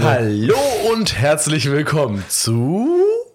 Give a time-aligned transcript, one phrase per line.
[0.00, 0.54] Hallo
[0.92, 2.88] und herzlich willkommen zu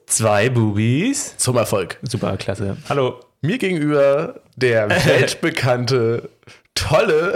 [0.06, 1.36] Zwei Bubis.
[1.38, 1.98] Zum Erfolg.
[2.04, 2.78] Super, klasse.
[2.88, 3.20] Hallo.
[3.42, 6.30] Mir gegenüber der weltbekannte,
[6.76, 7.34] tolle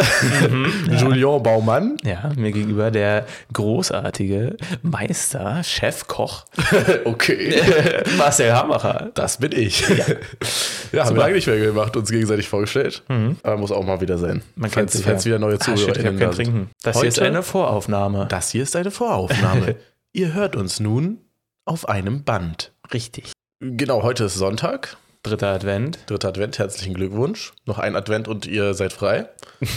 [0.99, 1.97] Julien Baumann.
[2.03, 6.45] Ja, mir gegenüber der großartige Meister, Chefkoch
[7.05, 7.61] Okay,
[8.17, 9.11] Marcel Hamacher.
[9.13, 9.84] das bin ich.
[10.91, 13.03] Ja, haben wir lange nicht mehr gemacht, uns gegenseitig vorgestellt.
[13.43, 14.41] Aber muss auch mal wieder sein.
[14.55, 15.29] Man kennt sich falls ja.
[15.31, 16.69] wieder neue Ah, shit, ich Zuhörer hab kein Trinken.
[16.83, 18.25] Das hier ist Heute- eine Voraufnahme.
[18.29, 19.75] Das hier ist eine Voraufnahme.
[20.13, 21.20] Ihr hört uns nun
[21.65, 22.71] auf einem Band.
[22.93, 23.31] Richtig.
[23.59, 25.99] Genau, heute ist Sonntag, Dritter Advent.
[26.08, 26.58] dritter Advent.
[26.59, 27.54] Herzlichen Glückwunsch.
[27.66, 29.27] Noch ein Advent und ihr seid frei.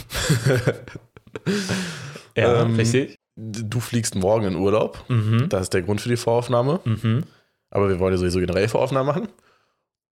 [2.37, 3.17] Ja, Ähm, richtig.
[3.37, 5.05] Du fliegst morgen in Urlaub.
[5.09, 5.49] Mhm.
[5.49, 6.81] Das ist der Grund für die Voraufnahme.
[6.85, 7.25] Mhm.
[7.71, 9.29] Aber wir wollen ja sowieso generell Voraufnahmen machen.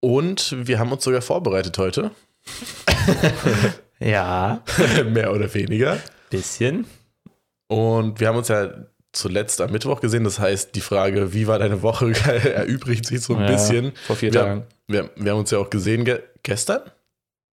[0.00, 2.10] Und wir haben uns sogar vorbereitet heute.
[4.00, 4.62] Ja,
[5.10, 5.98] Mehr oder weniger.
[6.30, 6.86] bisschen.
[7.66, 8.70] Und wir haben uns ja
[9.12, 10.24] zuletzt am Mittwoch gesehen.
[10.24, 12.12] Das heißt, die Frage, wie war deine Woche,
[12.54, 13.92] erübrigt sich so ein Ja, bisschen.
[14.06, 14.66] Vor vier Wir, Tagen.
[14.86, 16.80] wir, wir haben uns ja auch gesehen ge gestern?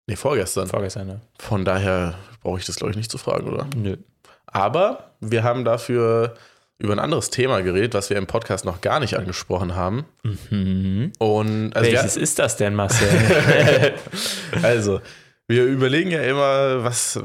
[0.07, 0.67] Nee, vorgestern.
[0.67, 1.21] Vorgestern, ne?
[1.39, 3.67] Von daher brauche ich das, glaube ich, nicht zu fragen, oder?
[3.75, 3.97] Nö.
[4.45, 6.35] Aber wir haben dafür
[6.77, 10.05] über ein anderes Thema geredet, was wir im Podcast noch gar nicht angesprochen haben.
[10.49, 11.13] Mhm.
[11.19, 13.07] Und also wir, Welches ist das denn, Marcel?
[14.61, 15.01] Also,
[15.47, 17.19] wir überlegen ja immer, was,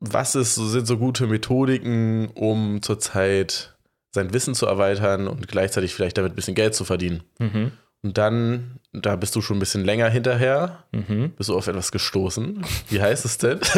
[0.00, 3.71] was ist, sind so gute Methodiken, um zurzeit
[4.14, 7.22] sein Wissen zu erweitern und gleichzeitig vielleicht damit ein bisschen Geld zu verdienen.
[7.38, 7.72] mhm.
[8.04, 11.30] Und dann, da bist du schon ein bisschen länger hinterher, Mhm.
[11.36, 12.64] bist du auf etwas gestoßen.
[12.88, 13.60] Wie heißt es denn?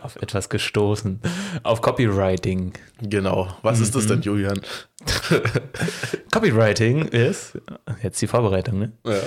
[0.00, 1.20] Auf etwas gestoßen.
[1.64, 2.74] Auf Copywriting.
[3.02, 3.48] genau.
[3.62, 4.60] Was ist das denn, Julian?
[6.32, 7.58] Copywriting ist,
[8.02, 8.92] jetzt die Vorbereitung, ne?
[9.04, 9.18] Ja.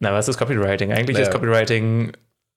[0.00, 0.92] Na, was ist Copywriting?
[0.92, 1.28] Eigentlich Naja.
[1.28, 2.12] ist Copywriting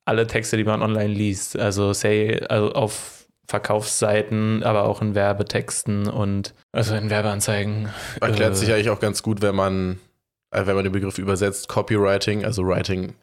[0.05, 1.57] alle Texte, die man online liest.
[1.59, 3.18] Also, say, also auf
[3.49, 7.89] Verkaufsseiten, aber auch in Werbetexten und also in Werbeanzeigen.
[8.21, 9.99] Erklärt Äh, sich eigentlich auch ganz gut, wenn man,
[10.51, 13.15] äh, wenn man den Begriff übersetzt, Copywriting, also Writing,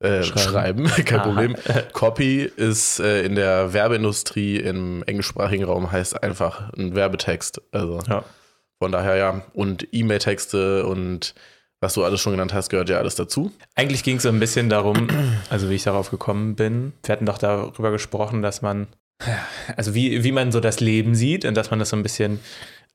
[0.00, 0.86] äh, schreiben.
[0.86, 0.86] Schreiben.
[1.04, 1.26] kein Aha.
[1.26, 1.56] Problem.
[1.92, 7.60] Copy ist äh, in der Werbeindustrie im englischsprachigen Raum heißt einfach ein Werbetext.
[7.72, 8.24] Also Ja.
[8.78, 9.42] von daher ja.
[9.54, 11.34] Und E-Mail-Texte und
[11.80, 13.52] was du alles schon genannt hast, gehört ja alles dazu.
[13.74, 15.08] Eigentlich ging es so ein bisschen darum,
[15.50, 16.92] also wie ich darauf gekommen bin.
[17.02, 18.86] Wir hatten doch darüber gesprochen, dass man,
[19.76, 22.40] also wie, wie man so das Leben sieht und dass man das so ein bisschen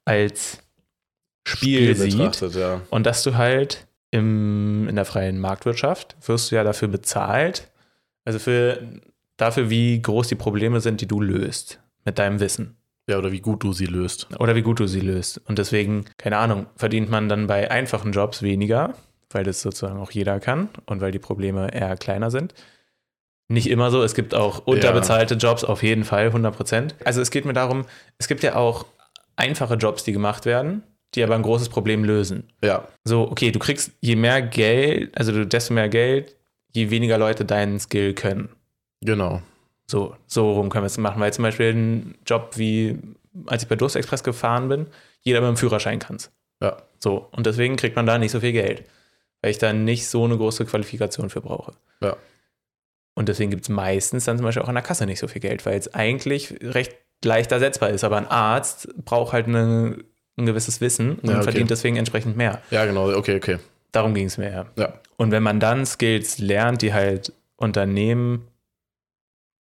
[0.06, 0.60] als
[1.48, 2.18] Spiel, sieht.
[2.18, 2.82] betrachtet, ja.
[2.90, 7.70] Und dass du halt im, in der freien Marktwirtschaft wirst du ja dafür bezahlt,
[8.26, 8.82] also für,
[9.38, 12.76] dafür, wie groß die Probleme sind, die du löst mit deinem Wissen.
[13.10, 14.28] Ja, oder wie gut du sie löst.
[14.40, 15.42] Oder wie gut du sie löst.
[15.46, 18.94] Und deswegen, keine Ahnung, verdient man dann bei einfachen Jobs weniger,
[19.32, 22.54] weil das sozusagen auch jeder kann und weil die Probleme eher kleiner sind.
[23.50, 26.96] Nicht immer so, es gibt auch unterbezahlte Jobs, auf jeden Fall, 100 Prozent.
[27.04, 27.86] Also es geht mir darum,
[28.20, 28.86] es gibt ja auch
[29.36, 30.84] einfache Jobs, die gemacht werden,
[31.16, 32.48] die aber ein großes Problem lösen.
[32.64, 36.36] Ja, So, okay, du kriegst je mehr Geld, also du, desto mehr Geld,
[36.72, 38.50] je weniger Leute deinen Skill können.
[39.02, 39.42] genau.
[39.92, 43.00] So, so rum können wir es machen, weil zum Beispiel ein Job wie,
[43.48, 44.86] als ich bei Durstexpress gefahren bin,
[45.22, 46.30] jeder mit dem Führerschein kann es.
[46.62, 48.84] Ja, So, und deswegen kriegt man da nicht so viel Geld,
[49.42, 51.72] weil ich da nicht so eine große Qualifikation für brauche.
[52.04, 52.16] ja.
[53.20, 55.42] Und deswegen gibt es meistens dann zum Beispiel auch an der Kasse nicht so viel
[55.42, 58.06] Geld, weil es eigentlich recht leicht ersetzbar ist.
[58.06, 59.98] Aber ein Arzt braucht halt eine,
[60.38, 61.44] ein gewisses Wissen und Ja, okay.
[61.44, 62.62] verdient deswegen entsprechend mehr.
[62.72, 63.12] Ja, genau.
[63.12, 63.58] Okay, okay.
[63.92, 64.66] Darum ging es mir ja.
[64.78, 64.94] Ja.
[65.18, 68.48] Und wenn man dann Skills lernt, die halt Unternehmen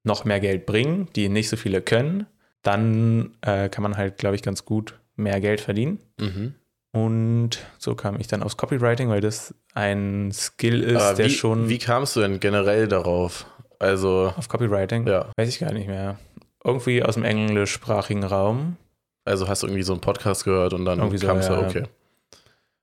[0.05, 2.27] noch mehr Geld bringen, die nicht so viele können,
[2.61, 5.99] dann äh, kann man halt, glaube ich, ganz gut mehr Geld verdienen.
[6.17, 6.53] Mhm.
[6.91, 11.29] Und so kam ich dann aufs Copywriting, weil das ein Skill ist, Aber der wie,
[11.29, 13.45] schon wie kamst du denn generell darauf?
[13.77, 15.29] Also, auf Copywriting, ja.
[15.37, 16.17] weiß ich gar nicht mehr.
[16.63, 18.75] Irgendwie aus dem englischsprachigen Raum.
[19.23, 21.61] Also hast du irgendwie so einen Podcast gehört und dann Irgendwie so, kamst du, ja.
[21.67, 21.83] okay.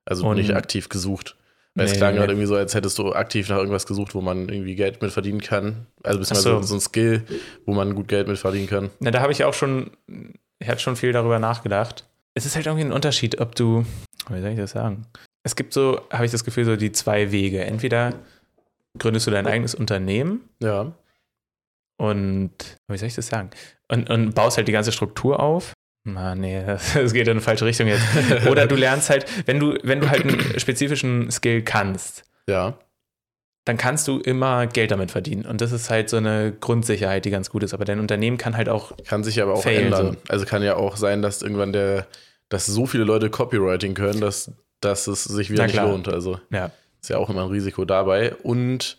[0.04, 1.36] Also Und- nicht aktiv gesucht.
[1.74, 4.14] Weil es Nee, klang nee, gerade irgendwie so, als hättest du aktiv nach irgendwas gesucht,
[4.14, 5.86] wo man irgendwie Geld mit verdienen kann.
[6.02, 6.62] Also beziehungsweise so.
[6.62, 7.24] so ein Skill,
[7.66, 8.90] wo man gut Geld mit verdienen kann.
[8.98, 9.90] Na, da habe ich auch schon,
[10.58, 12.06] ich hatte schon viel darüber nachgedacht.
[12.36, 13.86] Es ist halt irgendwie ein Unterschied, ob du,
[14.28, 15.06] wie soll ich das sagen?
[15.42, 17.64] Es gibt so, habe ich das Gefühl, so die zwei Wege.
[17.64, 18.12] Entweder
[18.98, 20.92] gründest du dein eigenes Unternehmen Ja.
[21.98, 22.50] und,
[22.88, 23.50] wie soll ich das sagen?
[23.90, 25.72] Und, und baust halt die ganze Struktur auf.
[26.04, 28.04] Na, nee, das, das geht in eine falsche Richtung jetzt.
[28.48, 32.78] Oder du lernst halt, wenn du, wenn du halt einen spezifischen Skill kannst, Ja.
[33.64, 35.46] dann kannst du immer Geld damit verdienen.
[35.46, 37.72] Und das ist halt so eine Grundsicherheit, die ganz gut ist.
[37.74, 40.16] Aber dein Unternehmen kann halt auch Kann sich aber auch Fail, ändern.
[40.28, 42.06] Also kann ja auch sein, dass irgendwann der,
[42.48, 45.88] dass so viele Leute Copywriting können, dass, dass es sich wieder Na nicht klar.
[45.88, 46.08] lohnt.
[46.08, 46.70] Also Ja.
[47.00, 48.34] ist ja auch immer ein Risiko dabei.
[48.36, 48.98] Und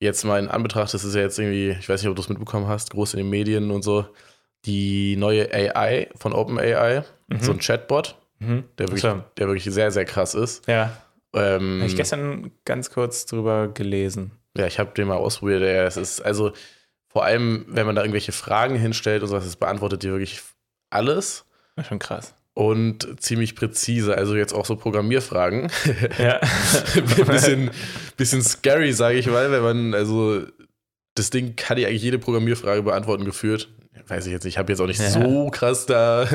[0.00, 2.28] jetzt mal in Anbetracht, das ist ja jetzt irgendwie, ich weiß nicht, ob du es
[2.28, 4.06] mitbekommen hast, groß in den Medien und so,
[4.66, 7.40] die neue AI von OpenAI, Mhm.
[7.40, 8.64] so ein Chatbot, Mhm.
[8.78, 9.22] der wirklich, So.
[9.38, 10.66] der wirklich sehr, sehr krass ist.
[10.66, 10.96] Ja,
[11.36, 14.30] Ähm, habe ich gestern ganz kurz drüber gelesen.
[14.56, 15.62] Ja, ich habe den mal ausprobiert.
[15.62, 16.52] Ja, es ist also
[17.08, 20.40] vor allem, wenn man da irgendwelche Fragen hinstellt und sowas, es beantwortet dir wirklich
[20.90, 21.44] alles
[21.88, 22.34] schon krass.
[22.54, 24.16] Und ziemlich präzise.
[24.16, 25.70] Also jetzt auch so Programmierfragen.
[26.18, 26.40] Ja.
[26.96, 27.70] Ein bisschen,
[28.16, 30.42] bisschen scary, sage ich mal, wenn man, also
[31.16, 33.68] das Ding kann ja eigentlich jede Programmierfrage beantworten geführt.
[34.08, 35.10] Weiß ich jetzt nicht, ich habe jetzt auch nicht Ja.
[35.10, 36.28] so krass da,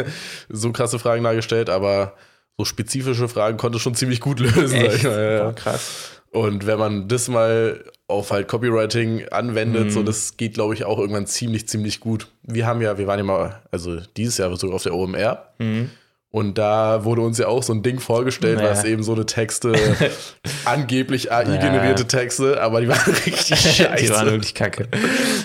[0.49, 2.15] so krasse Fragen dargestellt, aber
[2.57, 5.03] so spezifische Fragen konnte schon ziemlich gut lösen, sag ich Echt?
[5.05, 5.31] mal.
[5.33, 5.43] Ja.
[5.43, 6.21] Boah, krass.
[6.31, 9.89] Und wenn man das mal auf halt Copywriting anwendet, Mhm.
[9.91, 12.27] so das geht, glaube ich, auch irgendwann ziemlich, ziemlich gut.
[12.43, 15.89] Wir haben ja, wir waren ja mal, also dieses Jahr sogar auf der OMR Mhm.
[16.31, 18.69] Und da wurde uns ja auch so ein Ding vorgestellt, Naja.
[18.71, 19.73] was eben so eine Texte,
[20.65, 21.49] angeblich Naja.
[21.59, 24.03] AI-generierte Texte, aber die waren richtig scheiße.
[24.03, 24.87] Die waren wirklich kacke.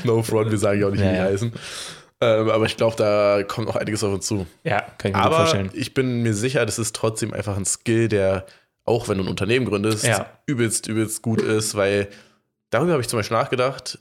[0.05, 1.25] no front, wir sagen ja auch nicht, wie die Naja.
[1.25, 1.53] heißen.
[2.21, 4.47] Ähm, aber ich glaube, da kommt noch einiges auf uns zu.
[4.63, 5.71] Ja, kann ich mir Aber vorstellen.
[5.75, 8.47] ich bin mir sicher, das ist trotzdem einfach ein Skill, der,
[8.85, 10.27] auch wenn du ein Unternehmen gründest, Ja.
[10.47, 12.09] übelst, übelst gut ist, weil
[12.71, 13.99] darüber habe ich zum Beispiel nachgedacht.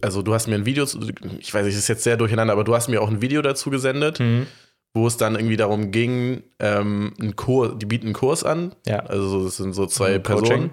[0.00, 2.62] Also, du hast mir ein Video, ich weiß nicht, das ist jetzt sehr durcheinander, aber
[2.64, 4.46] du hast mir auch ein Video dazu gesendet, Mhm.
[4.94, 8.74] Wo es dann irgendwie darum ging, ähm, ein Kurs, die bieten einen Kurs an.
[8.86, 9.00] Ja.
[9.00, 10.48] Also, es sind so zwei Personen.
[10.48, 10.70] Coaching.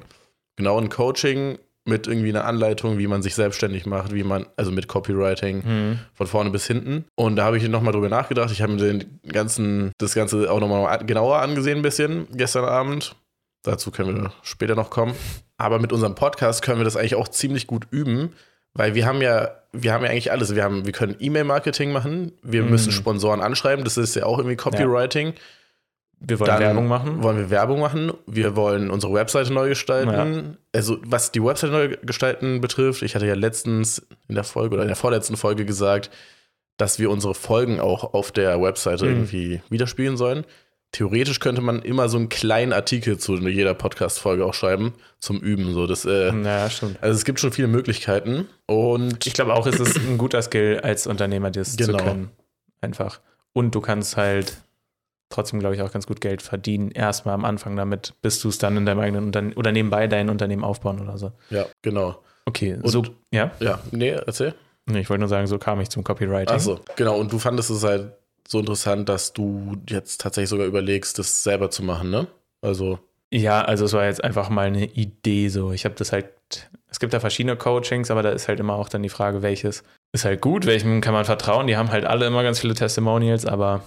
[0.57, 4.71] Genau, ein Coaching mit irgendwie einer Anleitung, wie man sich selbstständig macht, wie man, also
[4.71, 5.99] mit Copywriting Mhm.
[6.13, 7.05] von vorne bis hinten.
[7.15, 8.51] Und da habe ich nochmal drüber nachgedacht.
[8.51, 13.15] Ich habe mir den ganzen, das Ganze auch nochmal genauer angesehen, ein bisschen gestern Abend.
[13.63, 15.15] Dazu können wir später noch kommen.
[15.57, 18.33] Aber mit unserem Podcast können wir das eigentlich auch ziemlich gut üben,
[18.73, 20.55] weil wir haben ja, wir haben ja eigentlich alles.
[20.55, 22.69] Wir haben, wir können E-Mail-Marketing machen, wir Mhm.
[22.71, 25.33] müssen Sponsoren anschreiben, das ist ja auch irgendwie Copywriting.
[26.23, 27.23] Wir wollen Dann Werbung machen.
[27.23, 28.11] Wollen wir Werbung machen?
[28.27, 30.57] Wir wollen unsere Webseite neu gestalten.
[30.71, 34.83] Also, was die Webseite neu gestalten betrifft, ich hatte ja letztens in der Folge oder
[34.83, 36.11] in der vorletzten Folge gesagt,
[36.77, 39.11] dass wir unsere Folgen auch auf der Webseite Mhm.
[39.11, 40.45] irgendwie widerspielen sollen.
[40.93, 45.73] Theoretisch könnte man immer so einen kleinen Artikel zu jeder Podcast-Folge auch schreiben, zum Üben.
[45.73, 47.01] So, das, äh, Ja, stimmt.
[47.01, 48.47] also es gibt schon viele Möglichkeiten.
[48.67, 51.97] Und Ich glaube auch, es ist ein guter Skill als Unternehmer, das Genau.
[51.97, 52.31] zu können.
[52.81, 53.21] Einfach.
[53.53, 54.57] Und du kannst halt
[55.29, 56.91] trotzdem, glaube ich, auch ganz gut Geld verdienen.
[56.91, 60.29] Erstmal am Anfang damit, bis du es dann in deinem eigenen Unternehmen oder nebenbei dein
[60.29, 61.31] Unternehmen aufbauen oder so.
[61.49, 62.21] ja, genau.
[62.45, 63.51] Okay, Und- so, ja.
[63.61, 64.53] Ja, nee, erzähl.
[64.87, 66.53] Nee, Ich wollte nur sagen, so kam ich zum Copywriting.
[66.53, 67.17] Achso, genau.
[67.17, 68.11] Und du fandest es halt
[68.47, 72.27] so interessant, dass du jetzt tatsächlich sogar überlegst, das selber zu machen, ne?
[72.61, 72.99] Also,
[73.33, 75.71] Ja, also es war jetzt einfach mal eine Idee so.
[75.71, 76.27] Ich habe das halt,
[76.89, 79.83] es gibt da verschiedene Coachings, aber da ist halt immer auch dann die Frage, welches
[80.13, 81.67] ist halt gut, welchem kann man vertrauen.
[81.67, 83.83] Die haben halt alle immer ganz viele Testimonials, aber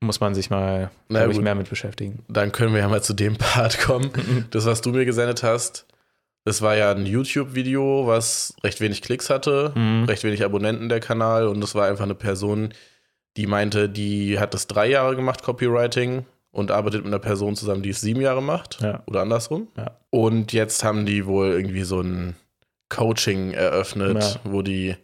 [0.00, 2.24] muss man sich mal, glaube ich, mehr mit beschäftigen.
[2.28, 4.10] dann können wir ja mal zu dem Part kommen.
[4.50, 5.86] Das, was du mir gesendet hast,
[6.44, 10.04] das war ja ein YouTube-Video, was recht wenig Klicks hatte, Mhm.
[10.04, 12.72] recht wenig Abonnenten der Kanal und das war einfach eine Person,
[13.36, 17.82] die meinte, die hat das drei Jahre gemacht, Copywriting, und arbeitet mit einer Person zusammen,
[17.82, 18.80] die es sieben Jahre macht.
[18.82, 19.02] Ja.
[19.06, 19.68] Oder andersrum.
[19.76, 19.92] Ja.
[20.10, 22.36] Und jetzt haben die wohl irgendwie so ein
[22.90, 24.94] Coaching eröffnet, wo die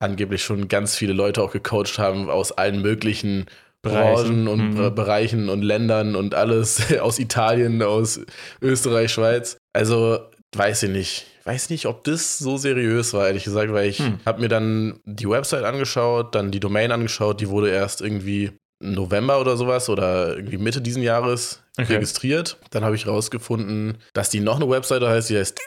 [0.00, 3.46] angeblich schon ganz viele Leute auch gecoacht haben aus allen möglichen
[3.80, 4.44] Bereichen.
[4.44, 4.74] Branchen und Mhm.
[4.76, 8.20] Be- Bereichen und Ländern und alles aus Italien, aus
[8.60, 9.56] Österreich, Schweiz.
[9.72, 10.18] Also
[10.54, 11.26] weiß ich nicht.
[11.44, 14.20] Weiß nicht, ob das so seriös war, ehrlich gesagt, weil ich Hm.
[14.24, 19.40] habe mir dann die Website angeschaut, dann die Domain angeschaut, die wurde erst irgendwie November
[19.40, 21.94] oder sowas oder irgendwie Mitte diesen Jahres Okay.
[21.94, 22.58] registriert.
[22.70, 25.58] Dann habe ich rausgefunden, dass die noch eine Webseite heißt, die heißt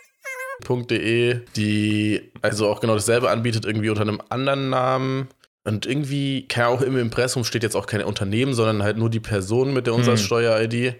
[0.89, 5.27] .de, die also auch genau dasselbe anbietet, irgendwie unter einem anderen Namen.
[5.65, 9.19] Und irgendwie, kann auch im Impressum steht jetzt auch kein Unternehmen, sondern halt nur die
[9.19, 10.01] Person mit der Hm.
[10.01, 10.95] Umsatzsteuer-ID,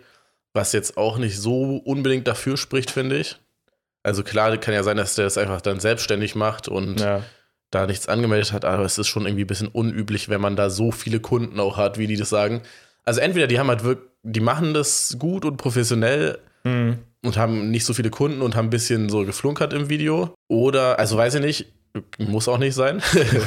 [0.54, 3.38] was jetzt auch nicht so unbedingt dafür spricht, finde ich.
[4.06, 7.24] Also klar, kann ja sein, dass der das einfach dann selbstständig macht und Ja.
[7.72, 10.70] da nichts angemeldet hat, aber es ist schon irgendwie ein bisschen unüblich, wenn man da
[10.70, 12.62] so viele Kunden auch hat, wie die das sagen.
[13.04, 16.98] Also entweder die haben halt wirklich, die machen das gut und professionell Mhm.
[17.24, 20.34] und haben nicht so viele Kunden und haben ein bisschen so geflunkert im Video.
[20.48, 21.66] Oder, also weiß ich nicht,
[22.18, 23.02] muss auch nicht sein.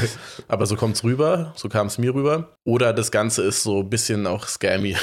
[0.48, 2.56] Aber so kommt es rüber, so kam es mir rüber.
[2.64, 4.96] Oder das Ganze ist so ein bisschen auch scammy.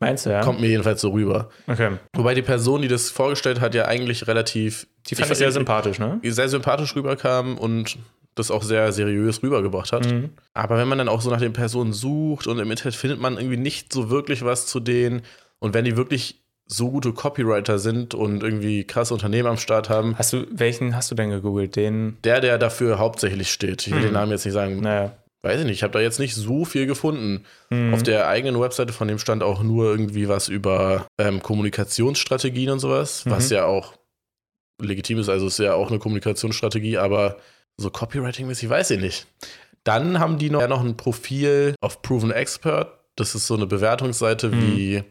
[0.00, 0.40] Meinst du, ja?
[0.42, 1.50] Kommt mir jedenfalls so rüber.
[1.66, 1.98] Okay.
[2.14, 5.98] Wobei die Person, die das vorgestellt hat, ja eigentlich relativ Die fand ich sehr sympathisch,
[5.98, 6.18] ne?
[6.24, 7.98] sehr sympathisch rüberkam und
[8.34, 10.06] das auch sehr seriös rübergebracht hat.
[10.10, 10.30] Mhm.
[10.54, 13.36] Aber wenn man dann auch so nach den Personen sucht und im Internet findet man
[13.36, 15.22] irgendwie nicht so wirklich was zu denen.
[15.58, 20.14] Und wenn die wirklich so gute Copywriter sind und irgendwie krasse Unternehmen am Start haben,
[20.16, 21.74] Hast du, welchen hast du denn gegoogelt?
[21.76, 24.06] Den, der, der dafür hauptsächlich steht, ich will Hm.
[24.06, 25.12] den Namen jetzt nicht sagen, naja.
[25.42, 27.44] Weiß ich nicht, ich habe da jetzt nicht so viel gefunden.
[27.70, 27.94] Mhm.
[27.94, 32.80] Auf der eigenen Webseite von dem stand auch nur irgendwie was über ähm, Kommunikationsstrategien und
[32.80, 33.56] sowas, was Mhm.
[33.56, 33.94] ja auch
[34.80, 37.36] legitim ist, also ist ja auch eine Kommunikationsstrategie, aber
[37.76, 39.26] so Copywriting-mäßig weiß ich nicht.
[39.84, 42.92] Dann haben die noch, ja, noch ein Profil auf Proven Expert.
[43.16, 44.62] Das ist so eine Bewertungsseite Mhm.
[44.76, 45.04] wie,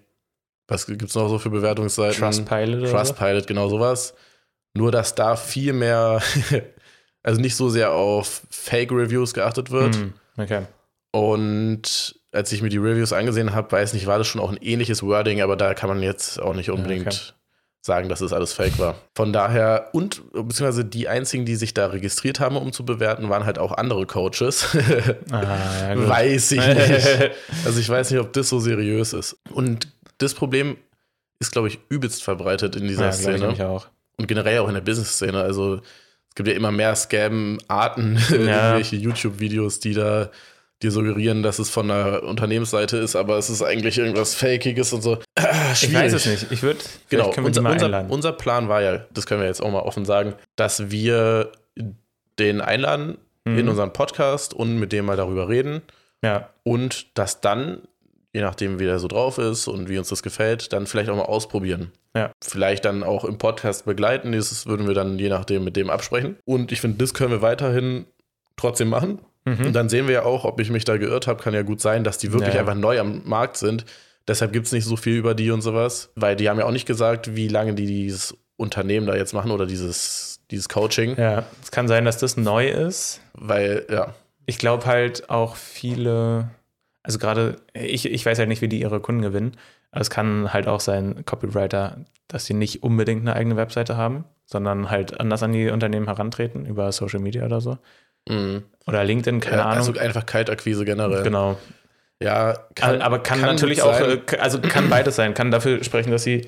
[0.67, 2.19] was gibt es noch so für Bewertungsseiten?
[2.19, 4.13] Trustpilot Trustpilot, genau sowas.
[4.75, 6.21] Nur, dass da viel mehr,
[7.23, 9.95] also nicht so sehr auf Fake-Reviews geachtet wird.
[9.95, 10.63] Hm, okay.
[11.11, 14.59] Und als ich mir die Reviews angesehen habe, weiß nicht, war das schon auch ein
[14.61, 17.33] ähnliches Wording, aber da kann man jetzt auch nicht unbedingt okay.
[17.81, 18.95] sagen, dass es alles fake war.
[19.15, 23.45] Von daher, und beziehungsweise die einzigen, die sich da registriert haben, um zu bewerten, waren
[23.45, 24.77] halt auch andere Coaches.
[25.31, 25.43] Ah,
[25.89, 27.31] ja, weiß ich nicht.
[27.65, 29.37] Also ich weiß nicht, ob das so seriös ist.
[29.51, 29.87] Und
[30.19, 30.77] das Problem
[31.39, 33.39] ist, glaube ich, übelst verbreitet in dieser ja, ich Szene.
[33.39, 33.87] nämlich auch.
[34.17, 35.41] Und generell auch in der Business-Szene.
[35.41, 35.81] Also
[36.29, 38.35] es gibt ja immer mehr Scam-Arten, Ja.
[38.35, 40.29] irgendwelche YouTube-Videos, die da
[40.81, 45.01] dir suggerieren, dass es von einer Unternehmensseite ist, aber es ist eigentlich irgendwas Fakiges und
[45.01, 45.17] so.
[45.37, 46.47] Ah, Ich weiß es nicht.
[46.51, 49.79] Ich würde, Genau, unser, unser, unser Plan war ja, das können wir jetzt auch mal
[49.81, 51.51] offen sagen, dass wir
[52.39, 53.57] den einladen Mhm.
[53.57, 55.81] in unseren Podcast und mit dem mal darüber reden
[56.21, 57.79] ja, und das dann,
[58.33, 61.15] je nachdem wie der so drauf ist und wie uns das gefällt, dann vielleicht auch
[61.15, 61.91] mal ausprobieren.
[62.15, 62.31] Ja.
[62.43, 64.31] Vielleicht dann auch im Podcast begleiten.
[64.31, 66.37] Das würden wir dann je nachdem mit dem absprechen.
[66.45, 68.05] Und ich finde, das können wir weiterhin
[68.57, 69.19] trotzdem machen.
[69.45, 69.67] mhm.
[69.67, 71.41] Und dann sehen wir ja auch, ob ich mich da geirrt habe.
[71.43, 72.61] Kann ja gut sein, dass die wirklich Ja.
[72.61, 73.85] einfach neu am Markt sind.
[74.27, 76.11] Deshalb gibt es nicht so viel über die und sowas.
[76.15, 79.51] Weil die haben ja auch nicht gesagt, wie lange die dieses Unternehmen da jetzt machen
[79.51, 81.15] oder dieses, dieses Coaching.
[81.17, 83.21] ja, es kann sein, dass das neu ist.
[83.33, 84.13] Weil, ja,
[84.45, 86.49] Ich glaube halt auch viele,
[87.09, 89.53] also gerade, ich, ich weiß halt nicht, wie die ihre Kunden gewinnen,
[89.89, 94.25] aber es kann halt auch sein, Copywriter, dass sie nicht unbedingt eine eigene Webseite haben,
[94.45, 97.79] sondern halt anders an die Unternehmen herantreten, über Social Media oder so.
[98.27, 98.61] mhm.
[98.85, 99.87] Oder LinkedIn, keine ja, Ahnung.
[99.87, 101.23] Also einfach Kaltakquise generell.
[101.23, 101.57] genau.
[102.21, 104.21] Ja, Kann, aber kann, kann natürlich auch, sein.
[104.31, 106.47] äh, also kann beides sein, kann dafür sprechen, dass sie,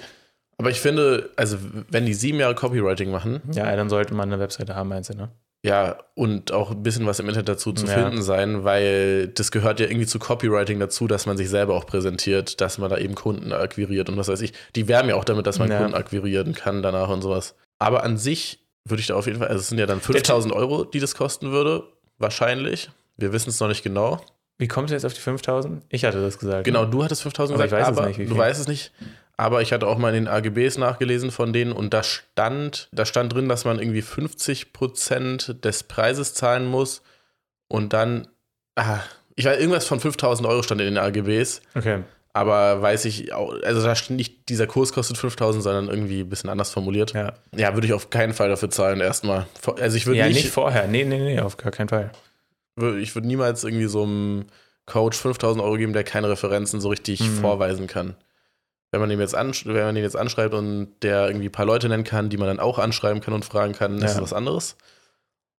[0.59, 1.57] Aber ich finde, also
[1.89, 5.15] wenn die sieben Jahre Copywriting machen, ja, dann sollte man eine Webseite haben, meinst du,
[5.15, 5.29] ne?
[5.63, 7.93] Ja, und auch ein bisschen was im Internet dazu zu Ja.
[7.93, 11.85] finden sein, weil das gehört ja irgendwie zu Copywriting dazu, dass man sich selber auch
[11.85, 14.53] präsentiert, dass man da eben Kunden akquiriert und was weiß ich.
[14.75, 15.77] Die werben ja auch damit, dass man Ja.
[15.79, 17.55] Kunden akquirieren kann danach und sowas.
[17.79, 20.51] Aber an sich würde ich da auf jeden Fall, also es sind ja dann 5000
[20.53, 21.83] Euro, die das kosten würde,
[22.17, 22.89] wahrscheinlich.
[23.17, 24.19] Wir wissen es noch nicht genau.
[24.57, 25.83] Wie kommst du jetzt auf die 5000?
[25.89, 26.65] Ich hatte das gesagt.
[26.65, 26.89] Genau, ne?
[26.91, 28.91] du hattest 5000 Aber ich gesagt, weiß es aber nicht, wie du weißt es nicht.
[29.41, 33.05] Aber ich hatte auch mal in den AGBs nachgelesen von denen und da stand, da
[33.05, 37.01] stand drin, dass man irgendwie 50% des Preises zahlen muss
[37.67, 38.27] und dann,
[38.75, 38.99] ah,
[39.35, 42.03] ich weiß, irgendwas von 5000 Euro stand in den AGBs, Okay.
[42.33, 46.29] aber weiß ich auch, also da stand nicht, dieser Kurs kostet 5000, sondern irgendwie ein
[46.29, 47.13] bisschen anders formuliert.
[47.13, 47.33] Ja.
[47.55, 49.47] Ja, würde ich auf keinen Fall dafür zahlen, erstmal.
[49.79, 50.87] Also ich würde Ja, nicht, nicht, vorher.
[50.87, 52.11] Nee, nee, nee, auf gar keinen Fall.
[52.99, 54.45] ich würde niemals irgendwie so einem
[54.85, 57.39] Coach 5000 Euro geben, der keine Referenzen so richtig Mhm.
[57.41, 58.15] vorweisen kann.
[58.91, 61.65] Wenn man, ihn jetzt ansch wenn man den jetzt anschreibt und der irgendwie ein paar
[61.65, 64.07] Leute nennen kann, die man dann auch anschreiben kann und fragen kann, ist Ja.
[64.09, 64.75] das was anderes.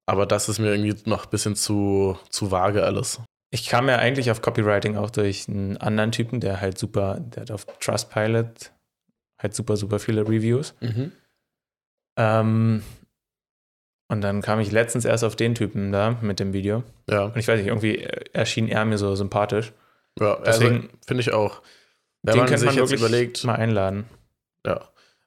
[0.06, 3.20] Aber das ist mir irgendwie noch ein bisschen zu, zu vage alles.
[3.50, 7.42] Ich kam ja eigentlich auf Copywriting auch durch einen anderen Typen, der halt super, der
[7.42, 8.72] hat auf Trustpilot
[9.40, 10.74] halt super, super viele Reviews.
[12.18, 12.82] Ähm,
[14.08, 16.82] und dann kam ich letztens erst auf den Typen da mit dem Video.
[17.08, 17.98] Ja, Und ich weiß nicht, irgendwie
[18.32, 19.72] erschien er mir so sympathisch.
[20.20, 21.62] ja also Deswegen- finde ich auch.
[22.23, 24.05] Wenn den man sich man jetzt überlegt, mal einladen.
[24.67, 24.81] ja,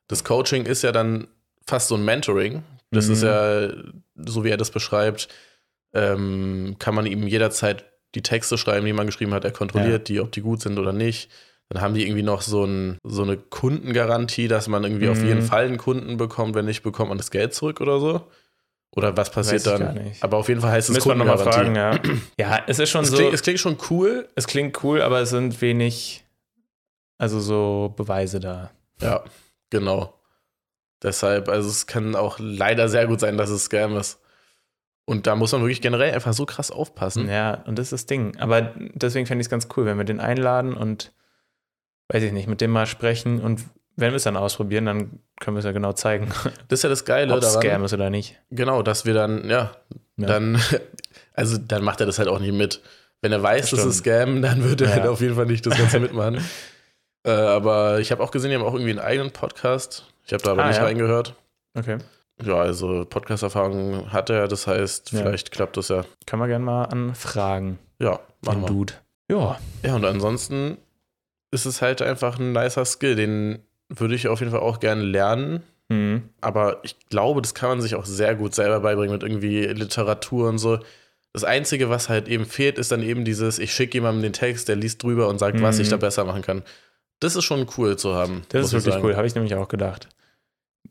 [0.07, 1.27] das Coaching ist ja dann
[1.67, 2.63] fast so ein Mentoring.
[2.91, 3.13] Das Mhm.
[3.13, 3.69] ist ja,
[4.15, 5.27] so wie er das beschreibt,
[5.93, 9.43] ähm, kann man ihm jederzeit die Texte schreiben, die man geschrieben hat.
[9.45, 11.29] Er kontrolliert die, ob die gut sind oder nicht.
[11.69, 15.27] Dann haben die irgendwie noch so, ein, so eine Kundengarantie, dass man irgendwie auf Mhm.
[15.27, 16.55] jeden Fall einen Kunden bekommt.
[16.55, 18.21] Wenn nicht, bekommt man das Geld zurück oder so.
[18.95, 19.79] Oder was passiert dann?
[19.81, 20.23] gar nicht.
[20.23, 21.99] Aber auf jeden Fall heißt es Müssen wir nochmal fragen, ja.
[22.39, 24.27] Ja, es ist schon Es so, klingt, es klingt schon cool.
[24.35, 26.23] es klingt cool, aber es sind wenig,
[27.17, 28.71] also so Beweise da.
[29.01, 29.23] Ja,
[29.69, 30.13] genau.
[31.03, 34.19] Deshalb, also es kann auch leider sehr gut sein, dass es Scam ist.
[35.07, 37.29] Und da muss man wirklich generell einfach so krass aufpassen.
[37.29, 38.35] Ja, und das ist das Ding.
[38.39, 41.11] Aber deswegen fände ich es ganz cool, wenn wir den einladen und,
[42.11, 43.61] weiß ich nicht, mit dem mal sprechen und
[43.97, 46.29] wenn wir es dann ausprobieren, dann können wir es ja genau zeigen,
[46.69, 47.61] Das ist ja das Geile ob es daran.
[47.61, 48.41] Scam ist oder nicht.
[48.49, 49.71] Genau, dass wir dann, ja,
[50.17, 50.27] Ja.
[50.27, 50.59] dann,
[51.33, 52.81] also dann macht er das halt auch nicht mit.
[53.21, 54.93] Wenn er weiß, Das das ist Scam, dann wird er Ja.
[54.95, 56.43] halt auf jeden Fall nicht das Ganze mitmachen.
[57.25, 60.05] äh, aber ich habe auch gesehen, die haben auch irgendwie einen eigenen Podcast.
[60.25, 60.83] Ich habe da aber Ah, nicht ja.
[60.83, 61.35] reingehört.
[61.77, 61.97] Okay.
[62.43, 65.19] Ja, also Podcast-Erfahrung hat er, das heißt, Ja.
[65.19, 66.03] vielleicht klappt das ja.
[66.25, 67.79] Können wir gerne mal anfragen.
[67.99, 68.67] Ja, machen wir.
[68.67, 68.93] Dude.
[69.29, 69.57] Ja.
[69.83, 70.77] Ja, und ansonsten
[71.51, 75.03] ist es halt einfach ein nicer Skill, den würde ich auf jeden Fall auch gerne
[75.03, 75.63] lernen.
[75.89, 76.29] Mhm.
[76.41, 80.49] Aber ich glaube, das kann man sich auch sehr gut selber beibringen mit irgendwie Literatur
[80.49, 80.79] und so.
[81.31, 84.67] Das Einzige, was halt eben fehlt, ist dann eben dieses, ich schicke jemandem den Text,
[84.67, 85.81] der liest drüber und sagt, was Mhm.
[85.83, 86.63] ich da besser machen kann.
[87.19, 88.43] Das ist schon cool zu haben.
[88.49, 90.09] Das ist ich wirklich cool, habe ich nämlich auch gedacht.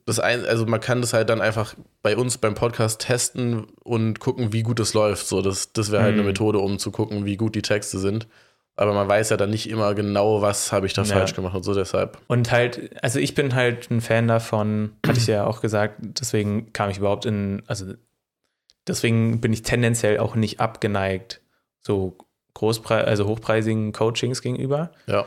[0.07, 4.21] das ein, also man kann das halt dann einfach bei uns beim Podcast testen und
[4.21, 5.27] gucken, wie gut es läuft.
[5.27, 6.21] So, das, das wäre halt Mhm.
[6.21, 8.27] eine Methode, um zu gucken, wie gut die Texte sind.
[8.77, 11.15] Aber man weiß ja dann nicht immer genau, was habe ich da Ja.
[11.15, 12.19] falsch gemacht und so deshalb.
[12.27, 16.73] Und halt, also ich bin halt ein Fan davon, hatte ich ja auch gesagt, deswegen
[16.73, 17.95] kam ich überhaupt in, also
[18.89, 21.41] deswegen bin ich tendenziell auch nicht abgeneigt,
[21.81, 22.17] so
[22.55, 25.25] Großpreis, also hochpreisigen Coachings gegenüber, Ja.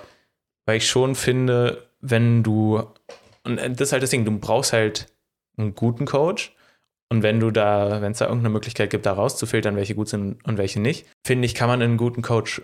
[0.68, 2.84] Weil ich schon finde, wenn du,
[3.44, 5.08] und das ist halt das Ding, du brauchst halt
[5.58, 6.54] einen guten Coach.
[7.10, 10.46] Und wenn du da, wenn es da irgendeine Möglichkeit gibt, da rauszufiltern, welche gut sind
[10.46, 12.62] und welche nicht, finde ich, kann man in einen guten Coach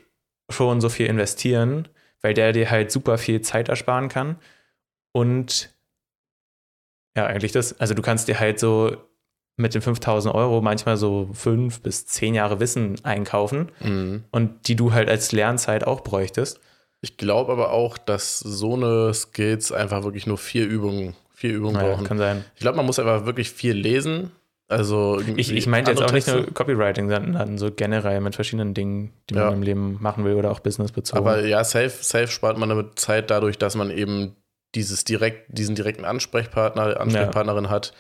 [0.51, 1.87] schon so viel investieren,
[2.21, 4.35] weil der dir halt super viel Zeit ersparen kann.
[5.13, 5.73] Und
[7.15, 8.97] ja, eigentlich das, also du kannst dir halt so
[9.55, 14.23] mit den 5000 Euro manchmal so fünf bis zehn Jahre Wissen einkaufen Mhm.
[14.31, 16.59] und die du halt als Lernzeit auch bräuchtest.
[17.03, 21.73] Ich glaube aber auch, dass so eine Skills einfach wirklich nur vier Übungen, vier Übungen
[21.75, 22.05] Naja, brauchen.
[22.07, 22.45] kann sein.
[22.55, 24.31] Ich glaube, man muss einfach wirklich viel lesen.
[24.69, 26.43] Also Ich, ich meinte jetzt auch nicht Texte.
[26.43, 29.45] nur Copywriting, sondern so generell mit verschiedenen Dingen, die Ja.
[29.47, 31.17] man im Leben machen will oder auch businessbezogen.
[31.21, 34.37] Aber ja, safe, safe spart man damit Zeit dadurch, dass man eben
[34.73, 37.93] dieses direkt, diesen direkten Ansprechpartner, Ansprechpartnerin hat,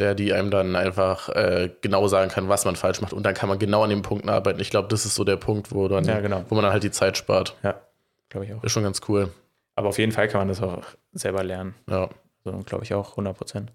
[0.00, 3.12] der die einem dann einfach äh, genau sagen kann, was man falsch macht.
[3.12, 4.58] Und dann kann man genau an den Punkten arbeiten.
[4.60, 6.44] Ich glaube, das ist so der Punkt, wo, dann, ja, genau.
[6.48, 7.56] wo man dann halt die Zeit spart.
[8.34, 8.64] Glaube ich auch.
[8.64, 9.30] Ist schon ganz cool.
[9.76, 11.76] Aber auf jeden Fall kann man das auch selber lernen.
[11.88, 12.10] Ja.
[12.42, 13.72] So, glaube ich auch 100 Prozent.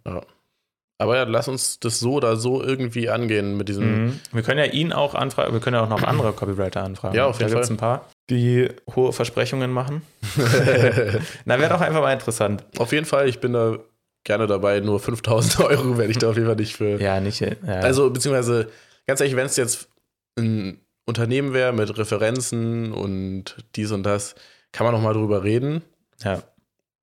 [0.97, 4.03] Aber ja, lass uns das so oder so irgendwie angehen mit diesem.
[4.07, 4.19] Mhm.
[4.33, 7.15] Wir können ja ihn auch anfragen, wir können ja auch noch andere Copywriter anfragen.
[7.15, 7.75] Ja, auf jeden da gibt's Fall.
[7.77, 10.01] ein paar, die hohe Versprechungen machen.
[11.45, 12.65] Na, wäre doch einfach mal interessant.
[12.77, 13.77] auf jeden Fall, ich bin da
[14.25, 14.81] gerne dabei.
[14.81, 16.99] Nur 5000 Euro werde ich da auf jeden Fall nicht für.
[17.01, 17.39] Ja, nicht.
[17.39, 17.55] Ja.
[17.65, 18.67] Also, beziehungsweise,
[19.07, 19.87] ganz ehrlich, wenn es jetzt
[20.37, 24.35] ein Unternehmen wäre mit Referenzen und dies und das,
[24.71, 25.81] kann man noch mal drüber reden.
[26.23, 26.41] ja.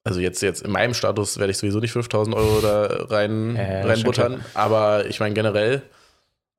[0.05, 3.85] Also jetzt, jetzt in meinem Status werde ich sowieso nicht 5000 Euro da rein, ja,
[3.85, 4.41] reinbuttern.
[4.55, 5.83] Aber ich meine generell,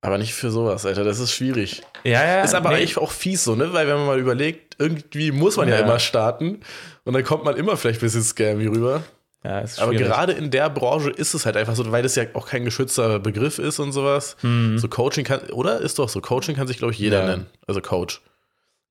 [0.01, 1.05] aber nicht für sowas, Alter.
[1.05, 1.81] Das ist schwierig.
[2.03, 2.41] ja, ja.
[2.43, 2.75] ist aber nee.
[2.75, 3.71] eigentlich auch fies so, ne?
[3.71, 5.85] Weil wenn man mal überlegt, irgendwie muss man ja, Ja.
[5.85, 6.59] immer starten
[7.05, 9.03] und dann kommt man immer vielleicht ein bisschen scammy rüber.
[9.47, 12.47] Ja, Aber gerade in der Branche ist es halt einfach so, weil das ja auch
[12.49, 14.35] kein geschützter Begriff ist und sowas.
[14.41, 14.77] Mhm.
[14.77, 15.79] So Coaching kann, oder?
[15.79, 16.19] Ist doch so.
[16.19, 17.27] Coaching kann sich, glaube ich, jeder Ja.
[17.27, 17.45] nennen.
[17.65, 18.21] Also Coach.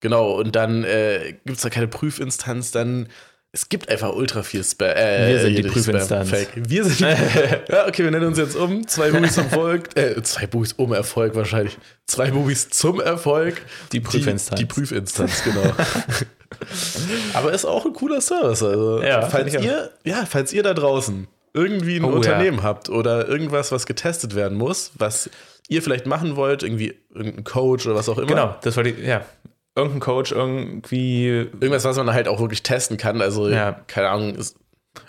[0.00, 0.32] Genau.
[0.32, 3.08] Und dann äh, gibt es da keine Prüfinstanz, dann.
[3.52, 4.88] Es gibt einfach ultra viel Spam.
[4.88, 6.28] Äh, Wir sind die Prüfinstanz.
[6.28, 6.48] Fake.
[6.56, 7.00] Wir sind
[7.70, 8.86] ja, okay, wir nennen uns jetzt um.
[8.86, 9.88] Zwei Bubis zum Erfolg.
[9.96, 11.78] Äh, zwei Bubis um Erfolg wahrscheinlich.
[12.06, 13.62] Zwei Bubis zum Erfolg.
[13.92, 14.58] Die Prüfinstanz.
[14.58, 15.72] Die, die Prüfinstanz, genau.
[17.34, 18.62] Aber ist auch ein cooler Service.
[18.62, 23.26] Also, Ja, falls ihr, ja, falls ihr da draußen irgendwie ein Oh, Unternehmen habt oder
[23.28, 25.30] irgendwas, was getestet werden muss, was
[25.68, 28.26] ihr vielleicht machen wollt, irgendwie irgendein Coach oder was auch immer.
[28.26, 29.22] Genau, das wollte ich, ja.
[29.74, 31.26] Irgendein Coach irgendwie.
[31.28, 33.20] Irgendwas, was man halt auch wirklich testen kann.
[33.20, 33.80] Also, Ja.
[33.86, 34.56] keine Ahnung, ist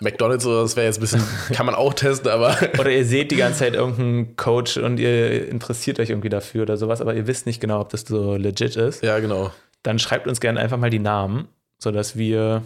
[0.00, 1.22] McDonalds oder das wäre jetzt ein bisschen,
[1.52, 5.48] kann man auch testen, aber Oder ihr seht die ganze Zeit irgendeinen Coach und ihr
[5.48, 8.76] interessiert euch irgendwie dafür oder sowas, aber ihr wisst nicht genau, ob das so legit
[8.76, 9.02] ist.
[9.02, 9.50] ja, genau.
[9.88, 11.48] Dann schreibt uns gerne einfach mal die Namen,
[11.78, 12.62] sodass wir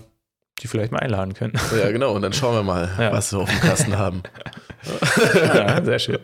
[0.60, 1.52] die vielleicht mal einladen können.
[1.80, 2.12] Ja, genau.
[2.14, 3.12] Und dann schauen wir mal, Ja.
[3.12, 4.22] was wir auf dem Kasten haben.
[5.34, 6.18] ja, sehr schön.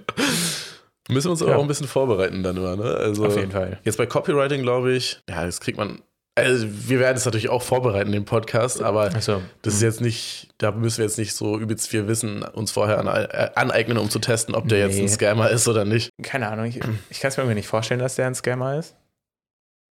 [1.09, 1.57] Müssen wir uns aber Ja.
[1.59, 2.83] auch ein bisschen vorbereiten dann immer, ne?
[2.97, 3.79] Also, Auf jeden Fall.
[3.85, 6.03] Jetzt bei Copywriting, glaube ich, ja, das kriegt man.
[6.35, 9.41] Also, wir werden es natürlich auch vorbereiten, den Podcast, aber Achso.
[9.63, 12.99] das ist jetzt nicht, da müssen wir jetzt nicht so übelst viel Wissen uns vorher
[12.99, 15.03] äh, aneignen, um zu testen, ob der jetzt Nee.
[15.03, 16.11] ein Scammer ist oder nicht.
[16.23, 16.81] Keine Ahnung, ich,
[17.11, 18.95] ich kann es mir irgendwie nicht vorstellen, dass der ein Scammer ist.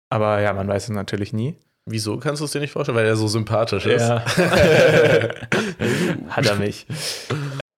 [0.09, 1.55] Aber ja, man weiß es natürlich nie.
[1.87, 2.97] Wieso kannst du es dir nicht vorstellen?
[2.97, 4.01] Weil er so sympathisch ist.
[4.07, 4.25] Ja.
[6.29, 6.85] Hat er mich.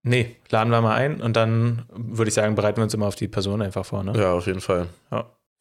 [0.04, 3.16] Nee, laden wir mal ein und dann würde ich sagen, bereiten wir uns immer auf
[3.16, 4.04] die Person einfach vor.
[4.04, 4.14] Ne?
[4.18, 4.88] Ja, auf jeden Fall.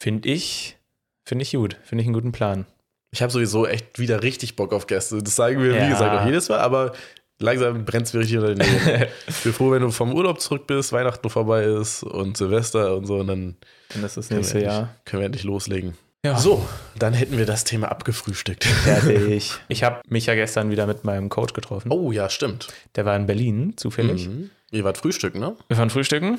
[0.01, 0.77] Finde ich,
[1.25, 1.77] finde ich gut.
[1.83, 2.67] Finde ich einen guten Plan.
[3.11, 5.19] Ich habe sowieso echt wieder richtig Bock auf Gäste.
[5.23, 5.89] Das sagen wir, wie Ja.
[5.89, 6.93] gesagt, auch jedes Mal, aber
[7.41, 9.07] langsam brennt es mir richtig unter den Nägeln.
[9.27, 13.07] ich bin froh, wenn du vom Urlaub zurück bist, Weihnachten vorbei ist und Silvester und
[13.07, 13.57] so, und dann
[13.95, 14.95] Dann ist das nächste Jahr.
[15.05, 15.95] können wir endlich loslegen.
[16.25, 16.37] Ja.
[16.39, 16.67] So,
[16.99, 18.65] dann hätten wir das Thema abgefrühstückt.
[18.65, 19.53] Fertig.
[19.69, 21.93] Ich habe mich ja gestern wieder mit meinem Coach getroffen.
[21.93, 22.69] Oh ja, stimmt.
[22.97, 24.27] Der war in Berlin, zufällig.
[24.29, 24.51] Mhm.
[24.73, 25.57] Ihr wart Frühstücken, ne?
[25.69, 26.39] Wir waren frühstücken.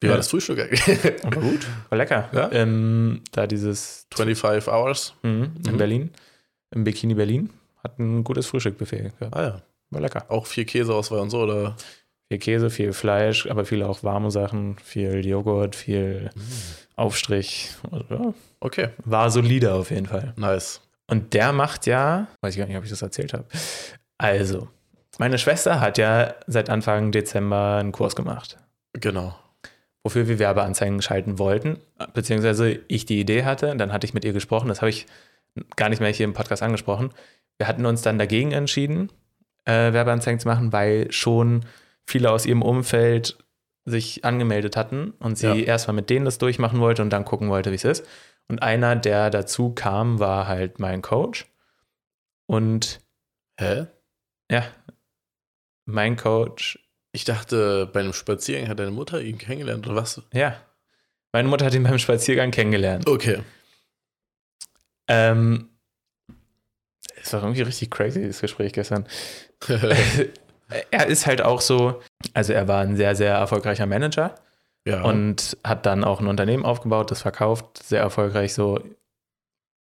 [0.00, 0.10] Wie Ja.
[0.12, 1.24] war das Frühstück eigentlich?
[1.24, 1.66] Aber gut.
[1.88, 2.28] War lecker.
[2.32, 2.50] Ja?
[2.52, 5.14] Ähm, da dieses 25 Hours.
[5.22, 5.78] mhm, in Mhm.
[5.78, 6.10] Berlin,
[6.74, 7.50] im Bikini Berlin,
[7.82, 9.34] hat ein gutes Frühstückbuffet gehabt.
[9.36, 9.62] Ah ja.
[9.90, 10.26] War lecker.
[10.28, 11.76] Auch viel Käseauswahl und so, oder?
[12.28, 16.30] Viel Käse, viel Fleisch, aber viel auch warme Sachen, viel Joghurt, viel
[16.96, 17.70] Aufstrich.
[17.90, 20.32] Also, ja, Okay, war solide auf jeden Fall.
[20.36, 20.80] nice.
[21.08, 23.44] Und der macht ja, weiß ich gar nicht, ob ich das erzählt habe.
[24.18, 24.68] Also,
[25.18, 28.56] meine Schwester hat ja seit Anfang Dezember einen Kurs gemacht,
[28.94, 29.34] Genau.
[30.04, 31.78] wofür wir Werbeanzeigen schalten wollten,
[32.14, 33.76] beziehungsweise ich die Idee hatte.
[33.76, 35.06] Dann hatte ich mit ihr gesprochen, das habe ich
[35.76, 37.10] gar nicht mehr hier im Podcast angesprochen.
[37.58, 39.10] Wir hatten uns dann dagegen entschieden,
[39.64, 41.64] äh, Werbeanzeigen zu machen, weil schon
[42.06, 43.36] viele aus ihrem Umfeld
[43.84, 45.54] sich angemeldet hatten und sie Ja.
[45.56, 48.06] erstmal mit denen das durchmachen wollte und dann gucken wollte, wie es ist.
[48.48, 51.46] Und einer, der dazu kam, war halt mein Coach.
[52.46, 53.00] Und
[53.58, 53.86] Hä?
[54.50, 54.64] ja,
[55.84, 56.78] mein Coach,
[57.12, 60.22] Ich dachte, bei einem Spaziergang hat deine Mutter ihn kennengelernt oder was?
[60.32, 60.56] ja,
[61.32, 63.08] meine Mutter hat ihn beim Spaziergang kennengelernt.
[63.08, 63.42] Okay.
[65.08, 65.70] Ähm,
[67.20, 69.06] es war irgendwie richtig crazy, das Gespräch gestern.
[70.90, 72.00] er ist halt auch so,
[72.34, 74.34] also er war ein sehr, sehr erfolgreicher Manager
[74.86, 75.02] ja.
[75.02, 78.80] und hat dann auch ein Unternehmen aufgebaut, das verkauft, sehr erfolgreich, so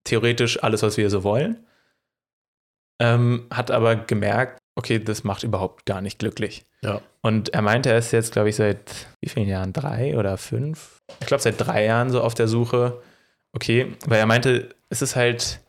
[0.04, 1.66] theoretisch alles, was wir so wollen.
[3.00, 6.66] Ähm, hat aber gemerkt, okay, das macht überhaupt gar nicht glücklich.
[6.84, 7.02] Ja.
[7.22, 9.74] Und er meinte, er ist jetzt, glaube ich, seit wie vielen Jahren?
[9.74, 11.00] Drei oder fünf?
[11.20, 13.02] Ich glaube, seit drei Jahren so auf der Suche.
[13.54, 15.60] Okay, weil er meinte, es ist halt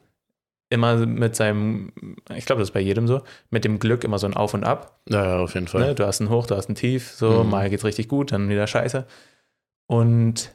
[0.73, 1.93] immer mit seinem,
[2.35, 4.65] ich glaube, das ist bei jedem so, mit dem Glück immer so ein Auf und
[4.65, 5.01] Ab.
[5.09, 5.83] ja, auf jeden Fall.
[5.89, 5.95] Ne?
[5.95, 7.51] Du hast ein Hoch, du hast ein Tief, so Mhm.
[7.51, 9.07] mal geht's richtig gut, dann wieder scheiße.
[9.87, 10.53] Und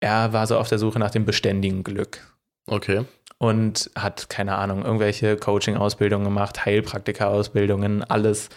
[0.00, 2.20] er war so auf der Suche nach dem beständigen Glück
[2.66, 3.04] Okay.
[3.38, 8.48] und hat, keine Ahnung, irgendwelche Coaching-Ausbildungen gemacht, Heilpraktika-Ausbildungen, alles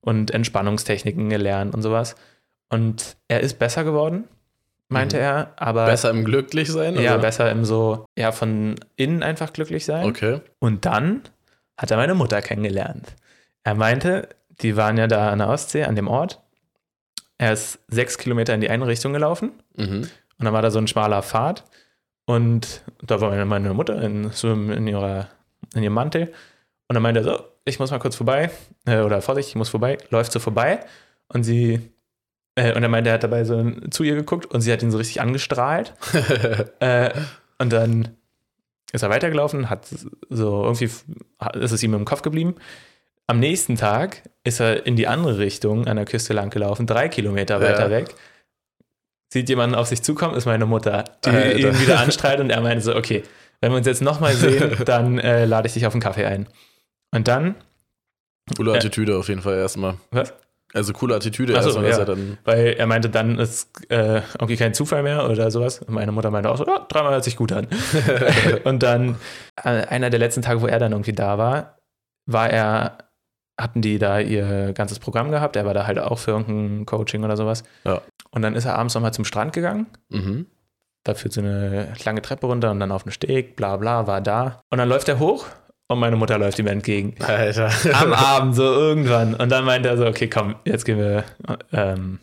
[0.00, 2.16] und Entspannungstechniken gelernt und sowas.
[2.68, 4.24] Und er ist besser geworden,
[4.88, 5.22] meinte Mhm.
[5.22, 6.94] er, aber Besser im Glücklichsein?
[6.96, 7.22] ja, oder?
[7.22, 10.06] besser im so, ja, von innen einfach glücklich sein.
[10.06, 10.40] Okay.
[10.58, 11.22] Und dann
[11.78, 13.14] hat er meine Mutter kennengelernt.
[13.64, 14.28] Er meinte,
[14.62, 16.40] die waren ja da an der Ostsee, an dem Ort.
[17.38, 20.08] Er ist sechs Kilometer in die eine Richtung gelaufen Mhm.
[20.38, 21.64] und dann war da so ein schmaler Pfad
[22.26, 25.28] und da war meine- meine Mutter in, so in, ihrer,
[25.74, 26.32] in ihrem Mantel
[26.88, 28.50] und dann meinte er so, ich muss mal kurz vorbei
[28.86, 30.80] äh, oder Vorsicht, ich muss vorbei, läuft so vorbei
[31.28, 31.90] und sie
[32.56, 34.90] äh, und er meinte, er hat dabei so zu ihr geguckt und sie hat ihn
[34.90, 35.94] so richtig angestrahlt
[36.80, 37.10] äh,
[37.58, 38.16] und dann
[38.92, 39.86] ist er weitergelaufen, hat
[40.30, 40.84] so irgendwie
[41.54, 42.56] ist es ihm im Kopf geblieben.
[43.28, 47.08] Am nächsten Tag ist er in die andere Richtung an der Küste lang gelaufen, drei
[47.08, 47.68] Kilometer Ja.
[47.68, 48.14] weiter weg.
[49.32, 51.58] Sieht jemanden auf sich zukommen, ist meine Mutter, die Alter.
[51.58, 53.24] ihn wieder anstrahlt und er meinte so, okay,
[53.60, 56.48] wenn wir uns jetzt nochmal sehen, dann äh, lade ich dich auf einen Kaffee ein.
[57.12, 57.56] Und dann,
[58.56, 58.76] Coole Äh.
[58.76, 59.96] Attitüde auf jeden Fall erstmal.
[60.12, 60.32] was?
[60.76, 62.02] Also coole Attitüde Ach so, erstmal, dass ja.
[62.02, 62.38] er dann.
[62.44, 65.78] Weil er meinte, dann ist äh, irgendwie kein Zufall mehr oder sowas.
[65.78, 67.66] Und meine Mutter meinte auch so, ja, dreimal hört sich gut an.
[68.64, 69.16] und dann,
[69.64, 71.78] äh, einer der letzten Tage, wo er dann irgendwie da war,
[72.26, 72.98] war er,
[73.58, 75.56] hatten die da ihr ganzes Programm gehabt.
[75.56, 77.64] Er war da halt auch für irgendein Coaching oder sowas.
[77.84, 78.02] Ja.
[78.30, 79.86] Und dann ist er abends nochmal zum Strand gegangen.
[80.10, 80.44] Mhm.
[81.04, 84.20] Da führt so eine lange Treppe runter und dann auf einen Steg, bla bla, war
[84.20, 84.60] da.
[84.68, 85.46] Und dann läuft er hoch
[85.88, 87.14] und meine Mutter läuft ihm entgegen.
[87.20, 87.70] Alter.
[87.94, 89.34] Am Abend, so irgendwann.
[89.34, 91.24] Und dann meinte er so, okay, komm, jetzt gehen wir
[91.72, 92.18] ähm,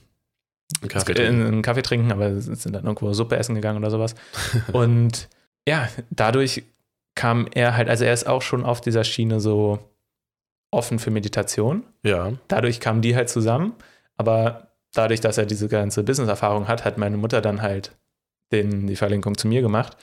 [0.81, 1.47] Einen Kaffee in, trinken.
[1.47, 4.15] einen Kaffee trinken, aber sind dann irgendwo Suppe essen gegangen oder sowas.
[4.73, 5.29] Und
[5.67, 6.63] ja, dadurch
[7.15, 9.79] kam er halt, also er ist auch schon auf dieser Schiene so
[10.71, 11.83] offen für Meditation.
[12.03, 12.33] Ja.
[12.47, 13.73] Dadurch kamen die halt zusammen,
[14.17, 17.95] aber dadurch, dass er diese ganze Business-Erfahrung hat, hat meine Mutter dann halt
[18.51, 19.95] den, die Verlinkung zu mir gemacht.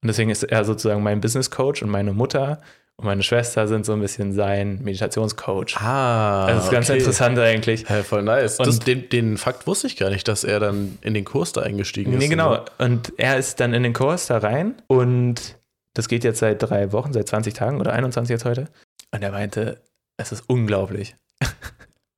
[0.00, 2.60] Und deswegen ist er sozusagen mein Business-Coach und meine Mutter
[2.96, 5.76] und meine Schwester sind so ein bisschen sein Meditationscoach.
[5.76, 6.44] Ah.
[6.46, 6.98] Also das ist ganz okay.
[6.98, 7.88] interessant eigentlich.
[7.88, 8.58] Hä, voll nice.
[8.58, 11.52] Und- das, den, den Fakt wusste ich gar nicht, dass er dann in den Kurs
[11.52, 12.18] da eingestiegen ist.
[12.18, 12.58] Nee, genau.
[12.60, 15.58] und Und er ist dann in den Kurs da rein und
[15.94, 18.68] das geht jetzt seit drei Wochen, seit 20 Tagen oder 21 jetzt heute.
[19.10, 19.82] Und er meinte,
[20.16, 21.16] es ist unglaublich.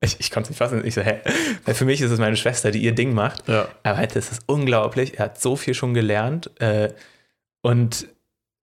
[0.01, 0.85] Ich, ich konnte es nicht fassen.
[0.85, 1.19] Ich so, hä?
[1.63, 3.47] Weil für mich ist es meine Schwester, die ihr Ding macht.
[3.47, 3.67] Ja.
[3.81, 5.17] Er meinte, es ist unglaublich.
[5.17, 6.51] Er hat so viel schon gelernt.
[6.61, 6.89] Äh,
[7.63, 8.05] und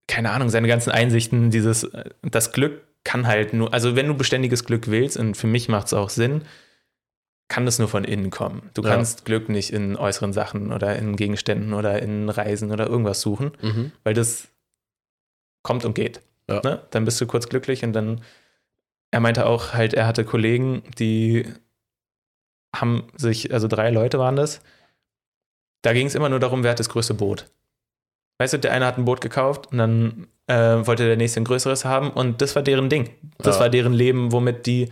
[0.08, 4.14] keine Ahnung, seine ganzen Einsichten, dieses, äh, das Glück kann halt nur, also wenn du
[4.14, 6.42] beständiges Glück willst, und für mich macht es auch Sinn,
[7.48, 8.70] kann das nur von innen kommen.
[8.74, 8.90] Du Ja.
[8.90, 13.52] kannst Glück nicht in äußeren Sachen oder in Gegenständen oder in Reisen oder irgendwas suchen,
[13.60, 13.92] Mhm.
[14.04, 14.48] weil das
[15.62, 16.20] kommt und geht.
[16.48, 16.60] Ja.
[16.62, 16.82] Ne?
[16.90, 18.22] Dann bist du kurz glücklich und dann,
[19.10, 21.46] er meinte auch halt, er hatte Kollegen, die
[22.74, 24.60] haben sich, also drei Leute waren das,
[25.82, 27.50] da ging es immer nur darum, wer hat das größte Boot.
[28.42, 30.55] Weißt du, der eine hat ein Boot gekauft und dann äh,
[30.87, 33.09] wollte der nächste ein größeres haben und das war deren Ding.
[33.38, 33.62] Das Ja.
[33.62, 34.90] war deren Leben, womit die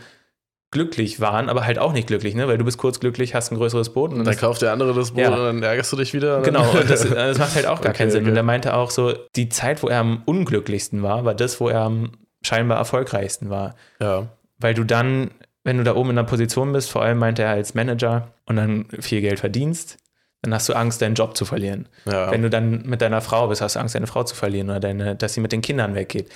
[0.73, 2.47] glücklich waren, aber halt auch nicht glücklich, ne?
[2.47, 4.95] Weil du bist kurz glücklich, hast ein größeres Boot und Und dann kauft der andere
[4.95, 5.31] das Boot Ja.
[5.35, 6.43] und dann ärgerst du dich wieder.
[6.43, 8.21] Genau, und das, das macht halt auch gar Okay, keinen Sinn.
[8.23, 8.31] okay.
[8.31, 11.69] Und er meinte auch so, die Zeit, wo er am unglücklichsten war, war das, wo
[11.69, 13.75] er am scheinbar erfolgreichsten war.
[14.01, 14.29] ja.
[14.63, 15.31] Weil du dann,
[15.65, 18.57] wenn du da oben in einer Position bist, vor allem meinte er als Manager und
[18.57, 19.97] dann viel Geld verdienst,
[20.43, 21.87] dann hast du Angst, deinen Job zu verlieren.
[22.07, 22.31] Ja.
[22.31, 24.81] Wenn du dann mit deiner Frau bist, hast du Angst, deine Frau zu verlieren oder
[24.81, 26.31] deine, dass sie mit den Kindern weggeht.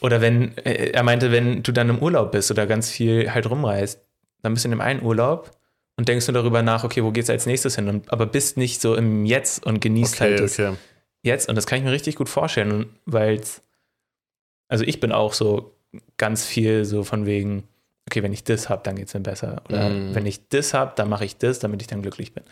[0.00, 3.48] Oder wenn, äh, er meinte, wenn du dann im Urlaub bist oder ganz viel halt
[3.50, 4.00] rumreist,
[4.42, 5.50] dann bist du in dem einen Urlaub
[5.96, 7.88] und denkst nur darüber nach, okay, wo geht's als nächstes hin?
[7.88, 10.74] Und, aber bist nicht so im Jetzt und genießt okay, halt das okay.
[11.22, 11.48] jetzt.
[11.48, 13.40] Und das kann ich mir richtig gut vorstellen, weil
[14.68, 15.74] also ich bin auch so
[16.16, 17.64] ganz viel so von wegen,
[18.08, 19.62] okay, wenn ich das habe, dann geht es mir besser.
[19.68, 20.14] Oder Mhm.
[20.14, 22.44] wenn ich das habe, dann mache ich das, damit ich dann glücklich bin.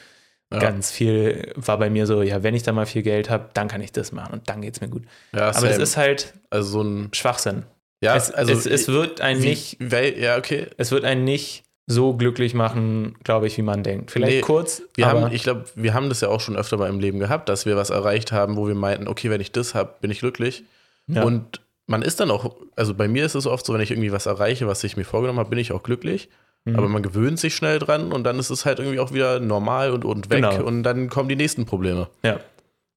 [0.52, 0.58] Ja.
[0.60, 3.68] Ganz viel war bei mir so, ja, wenn ich dann mal viel Geld habe, dann
[3.68, 5.02] kann ich das machen und dann geht es mir gut.
[5.32, 5.74] Ja, Aber same.
[5.74, 7.64] ist halt also so ein, Schwachsinn.
[8.00, 10.68] ja, es, also es, es wird einen wie- nicht, weil, ja, okay.
[10.78, 14.10] es wird einen nicht so glücklich machen, glaube ich, wie man denkt.
[14.10, 16.76] Vielleicht Nee, kurz, Wir aber haben, ich glaube, wir haben das ja auch schon öfter
[16.78, 19.52] mal im Leben gehabt, dass wir was erreicht haben, wo wir meinten, okay, wenn ich
[19.52, 20.64] das habe, bin ich glücklich.
[21.08, 23.90] ja, Und man ist dann auch, also bei mir ist es oft so, wenn ich
[23.90, 26.28] irgendwie was erreiche, was ich mir vorgenommen habe, bin ich auch glücklich.
[26.72, 26.76] Mhm.
[26.78, 29.92] Aber man gewöhnt sich schnell dran und dann ist es halt irgendwie auch wieder normal
[29.92, 30.42] und, und weg.
[30.42, 30.62] Genau.
[30.64, 32.08] Und dann kommen die nächsten Probleme.
[32.22, 32.40] ja.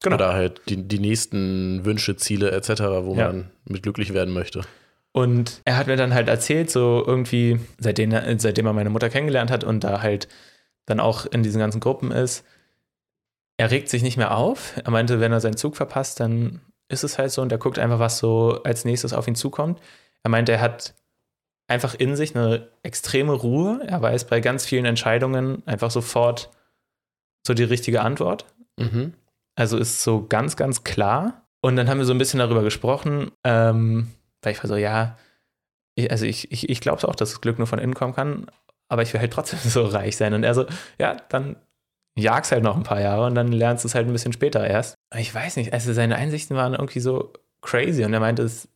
[0.04, 0.16] Genau.
[0.16, 2.70] Oder halt die, die nächsten Wünsche, Ziele etc.,
[3.04, 3.28] wo Ja.
[3.28, 4.62] man mit glücklich werden möchte.
[5.12, 9.52] Und er hat mir dann halt erzählt, so irgendwie, seitdem seitdem er meine Mutter kennengelernt
[9.52, 10.28] hat und da halt
[10.88, 12.44] dann auch in diesen ganzen Gruppen ist,
[13.58, 14.74] er regt sich nicht mehr auf.
[14.84, 17.78] Er meinte, wenn er seinen Zug verpasst, dann ist es halt so und er guckt
[17.78, 19.80] einfach, was so als nächstes auf ihn zukommt.
[20.24, 20.96] Er meinte, er hat
[21.72, 23.82] einfach in sich eine extreme Ruhe.
[23.88, 26.52] Er weiß bei ganz vielen Entscheidungen einfach sofort
[27.48, 28.46] so die richtige Antwort.
[28.78, 29.14] Mhm.
[29.56, 31.48] Also ist so ganz, ganz klar.
[31.62, 35.18] Und dann haben wir so ein bisschen darüber gesprochen, ähm, weil ich war so, ja,
[35.96, 38.48] ich, also ich, ich, ich glaube auch, dass das Glück nur von innen kommen kann,
[38.90, 40.34] aber ich will halt trotzdem so reich sein.
[40.34, 40.66] Und er so,
[41.00, 41.56] ja, dann
[42.18, 44.68] jagst halt noch ein paar Jahre und dann lernst du es halt ein bisschen später
[44.68, 44.96] erst.
[45.10, 47.32] Aber ich weiß nicht, also seine Einsichten waren irgendwie so
[47.62, 48.68] crazy und er meinte, es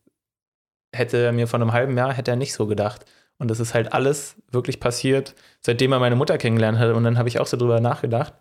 [0.95, 3.05] hätte er mir vor einem halben Jahr, hätte er nicht so gedacht.
[3.37, 6.95] Und das ist halt alles wirklich passiert, seitdem er meine Mutter kennengelernt hat.
[6.95, 8.33] Und dann habe ich auch so drüber nachgedacht,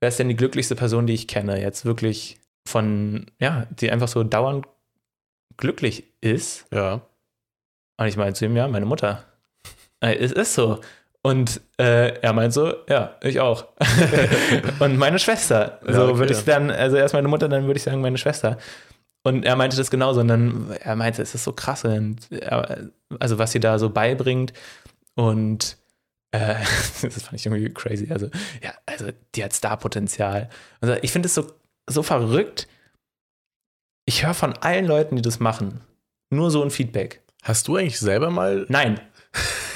[0.00, 1.60] wer ist denn die glücklichste Person, die ich kenne?
[1.60, 4.66] Jetzt wirklich von, ja, die einfach so dauernd
[5.56, 6.66] glücklich ist.
[6.72, 7.02] Ja.
[7.98, 9.24] Und ich meine zu ihm, ja, meine Mutter.
[10.00, 10.80] Äh, Es ist so.
[11.22, 13.66] Und äh, er meint so, ja, ich auch.
[14.78, 15.80] und meine Schwester.
[15.84, 16.18] Ja, so okay.
[16.18, 18.58] würde ich dann, also erst meine Mutter, dann würde ich sagen, meine Schwester.
[19.26, 20.20] Und er meinte das genauso.
[20.20, 21.84] Und dann, er meinte, es ist so krass.
[21.84, 24.52] Und er, also, was sie da so beibringt.
[25.16, 25.78] Und
[26.30, 26.54] äh,
[27.02, 28.06] das fand ich irgendwie crazy.
[28.12, 28.30] Also,
[28.62, 30.48] ja, also, die hat Star-Potenzial.
[30.80, 31.44] Also, ich finde es so,
[31.90, 32.68] so verrückt.
[34.04, 35.80] Ich höre von allen Leuten, die das machen,
[36.30, 37.20] nur so ein Feedback.
[37.42, 38.64] Hast du eigentlich selber mal.
[38.68, 39.00] Nein.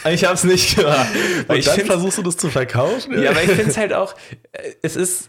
[0.09, 1.09] Ich habe es nicht gemacht.
[1.49, 3.21] Weil Und ich dann versuchst du das zu verkaufen?
[3.21, 4.15] ja, aber ich finde es halt auch,
[4.53, 5.29] äh, es ist,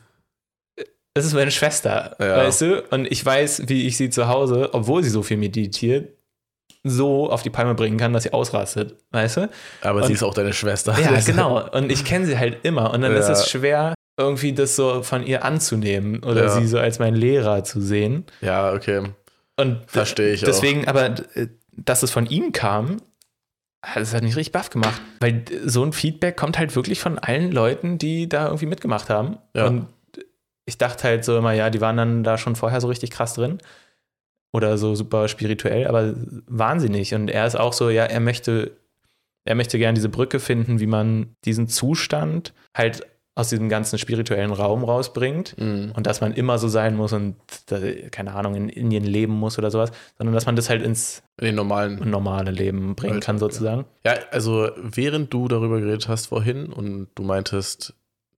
[1.14, 2.38] es ist meine Schwester, Ja.
[2.38, 2.84] weißt du?
[2.92, 6.14] Und ich weiß, wie ich sie zu Hause, obwohl sie so viel meditiert,
[6.84, 9.50] so auf die Palme bringen kann, dass sie ausrastet, weißt du?
[9.82, 10.98] Aber sie Und- ist auch deine Schwester.
[11.00, 11.70] Ja, genau.
[11.72, 12.92] Und ich kenne sie halt immer.
[12.94, 13.34] Und dann ist Ja.
[13.34, 16.50] es schwer, irgendwie das so von ihr anzunehmen oder Ja.
[16.50, 18.26] sie so als meinen Lehrer zu sehen.
[18.42, 19.04] Ja, okay.
[19.58, 22.98] Und Verstehe ich deswegen, aber äh, dass es von ihm kam,
[23.96, 25.02] das hat mich richtig baff gemacht.
[25.20, 29.38] Weil so ein Feedback kommt halt wirklich von allen Leuten, die da irgendwie mitgemacht haben.
[29.56, 29.68] Ja.
[29.68, 29.88] Und
[30.72, 33.34] ich dachte halt so immer, ja, die waren dann da schon vorher so richtig krass
[33.34, 33.58] drin.
[34.54, 36.14] Oder so super spirituell, aber
[36.48, 37.14] waren sie nicht.
[37.14, 38.72] Und er ist auch so, ja, er möchte,
[39.46, 43.06] er möchte gerne diese Brücke finden, wie man diesen Zustand halt
[43.36, 45.56] aus diesem ganzen spirituellen Raum rausbringt.
[45.58, 45.92] Mhm.
[45.96, 47.36] und dass man immer so sein muss und
[48.12, 51.46] keine Ahnung in Indien leben muss oder sowas, sondern dass man das halt ins In
[51.48, 52.10] den normalen.
[52.10, 53.40] normale Leben bringen Alltag, kann ja.
[53.40, 53.86] sozusagen.
[54.06, 57.94] Ja, also während du darüber geredet hast vorhin und du meintest,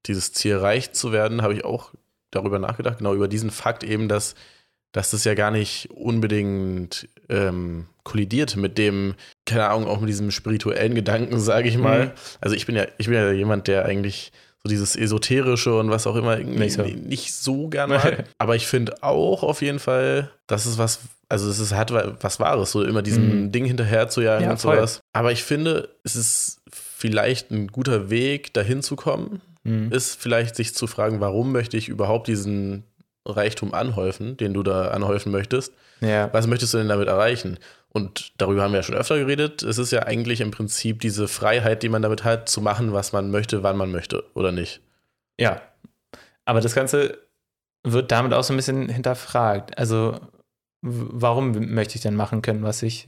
[0.06, 1.92] dieses Ziel reich zu werden, habe ich auch
[2.36, 4.36] darüber nachgedacht, genau über diesen Fakt eben, dass,
[4.92, 9.16] dass das ja gar nicht unbedingt ähm, kollidiert mit dem,
[9.46, 12.08] keine Ahnung, auch mit diesem spirituellen Gedanken, sage ich mal.
[12.08, 12.12] Mhm.
[12.42, 14.32] Also ich bin ja, ich bin ja jemand, der eigentlich
[14.64, 16.84] so dieses Esoterische und was auch immer Nicht so.
[16.84, 18.26] nicht so gerne mag.
[18.38, 21.92] Aber ich finde auch auf jeden Fall, dass es was, also es ist, hat
[22.24, 23.52] was Wahres, so immer diesem Mhm.
[23.52, 24.76] Ding hinterher zu jagen Ja, und voll.
[24.78, 25.02] sowas.
[25.12, 29.92] Aber ich finde, es ist vielleicht ein guter Weg, dahin zu kommen, Mhm.
[29.92, 32.84] ist vielleicht sich zu fragen, warum möchte ich überhaupt diesen
[33.26, 35.74] Reichtum anhäufen, den du da anhäufen möchtest.
[36.02, 36.32] Ja.
[36.34, 37.58] Was möchtest du denn damit erreichen?
[37.90, 39.64] Und darüber haben wir ja schon öfter geredet.
[39.64, 43.14] Es ist ja eigentlich im Prinzip diese Freiheit, die man damit hat, zu machen, was
[43.14, 44.82] man möchte, wann man möchte, oder nicht?
[45.40, 45.62] ja.
[46.46, 47.20] Aber das Ganze
[47.88, 49.78] wird damit auch so ein bisschen hinterfragt.
[49.78, 50.20] Also,
[50.82, 53.08] warum möchte ich denn machen können, was ich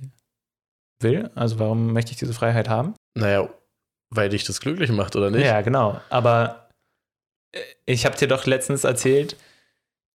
[1.02, 1.30] will?
[1.36, 2.94] Also, warum möchte ich diese Freiheit haben?
[3.14, 3.50] Naja,
[4.10, 5.46] weil dich das glücklich macht, oder nicht?
[5.46, 6.00] Ja, genau.
[6.10, 6.70] Aber
[7.52, 9.36] äh, ich habe dir doch letztens erzählt,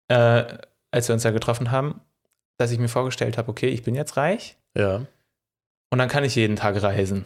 [0.08, 0.44] äh,
[0.90, 2.00] als wir uns da getroffen haben,
[2.58, 4.96] dass ich mir vorgestellt habe, okay, ich bin jetzt reich Ja.
[5.90, 7.24] und dann kann ich jeden Tag reisen.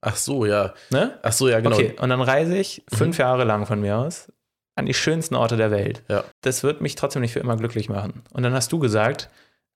[0.00, 0.74] Ach so, ja.
[0.90, 1.18] Ne?
[1.22, 1.76] Ach so, ja, genau.
[1.76, 2.96] Okay, und dann reise ich Mhm.
[2.96, 4.32] fünf Jahre lang von mir aus
[4.74, 6.02] an die schönsten Orte der Welt.
[6.08, 6.24] Ja.
[6.40, 8.22] Das wird mich trotzdem nicht für immer glücklich machen.
[8.32, 9.28] Und dann hast du gesagt,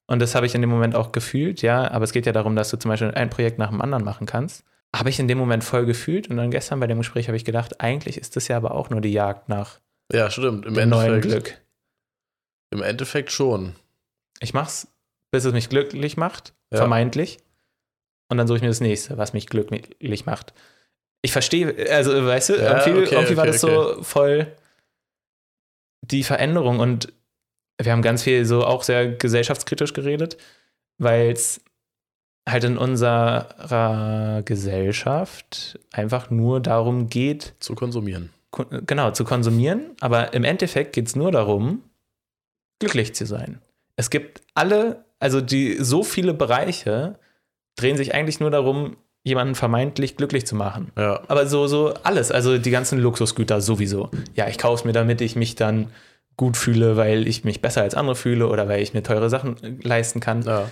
[0.07, 2.55] und das habe ich in dem Moment auch gefühlt, ja, aber es geht ja darum,
[2.55, 4.63] dass du zum Beispiel ein Projekt nach dem anderen machen kannst.
[4.97, 7.45] Habe ich in dem Moment voll gefühlt und dann gestern bei dem Gespräch habe ich
[7.45, 9.79] gedacht, eigentlich ist das ja aber auch nur die Jagd nach
[10.11, 10.65] Ja, stimmt.
[10.65, 11.59] Im dem neuen Glück.
[12.71, 13.75] Im Endeffekt schon.
[14.39, 14.87] Ich mach's,
[15.31, 16.79] bis es mich glücklich macht, Ja.
[16.79, 17.37] vermeintlich.
[18.29, 20.53] und dann suche ich mir das nächste, was mich glücklich macht.
[21.21, 24.53] Ich verstehe, also weißt du, Ja, irgendwie, okay, irgendwie war okay, das so voll
[26.01, 27.11] die Veränderung und
[27.81, 30.37] wir haben ganz viel so auch sehr gesellschaftskritisch geredet,
[30.97, 31.61] weil es
[32.47, 38.29] halt in unserer Gesellschaft einfach nur darum geht, Zu konsumieren.
[38.51, 41.83] kon- genau, zu konsumieren, aber im Endeffekt geht es nur darum,
[42.79, 43.59] glücklich zu sein.
[43.95, 47.19] Es gibt alle, also die so viele Bereiche
[47.75, 50.91] drehen sich eigentlich nur darum, jemanden vermeintlich glücklich zu machen.
[50.97, 51.21] Ja.
[51.27, 54.09] Aber so, so alles, also die ganzen Luxusgüter sowieso.
[54.35, 55.91] Ja, ich kaufe es mir, damit ich mich dann
[56.37, 59.57] gut fühle, weil ich mich besser als andere fühle oder weil ich mir teure Sachen
[59.81, 60.43] leisten kann.
[60.43, 60.69] ja.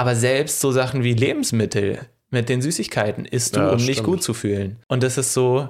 [0.00, 4.06] Aber selbst so Sachen wie Lebensmittel mit den Süßigkeiten isst du, Ja, um dich stimmt.
[4.06, 4.82] gut zu fühlen.
[4.88, 5.68] Und das ist so,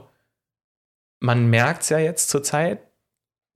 [1.18, 2.78] man merkt es ja jetzt zur Zeit,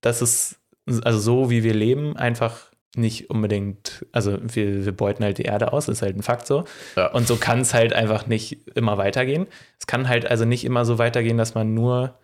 [0.00, 0.56] dass es,
[1.04, 5.72] also so wie wir leben, einfach nicht unbedingt, also wir, wir beuten halt die Erde
[5.72, 6.64] aus, das ist halt ein Fakt so.
[6.96, 7.12] Ja.
[7.12, 9.46] Und so kann es halt einfach nicht immer weitergehen.
[9.78, 12.18] Es kann halt also nicht immer so weitergehen, dass man nur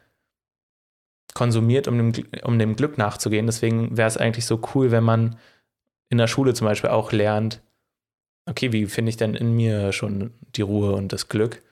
[1.34, 3.46] konsumiert, um dem, um dem Glück nachzugehen.
[3.46, 5.36] Deswegen wäre es eigentlich so cool, wenn man
[6.08, 7.62] in der Schule zum Beispiel auch lernt,
[8.50, 11.62] okay, wie finde ich denn in mir schon die Ruhe und das Glück,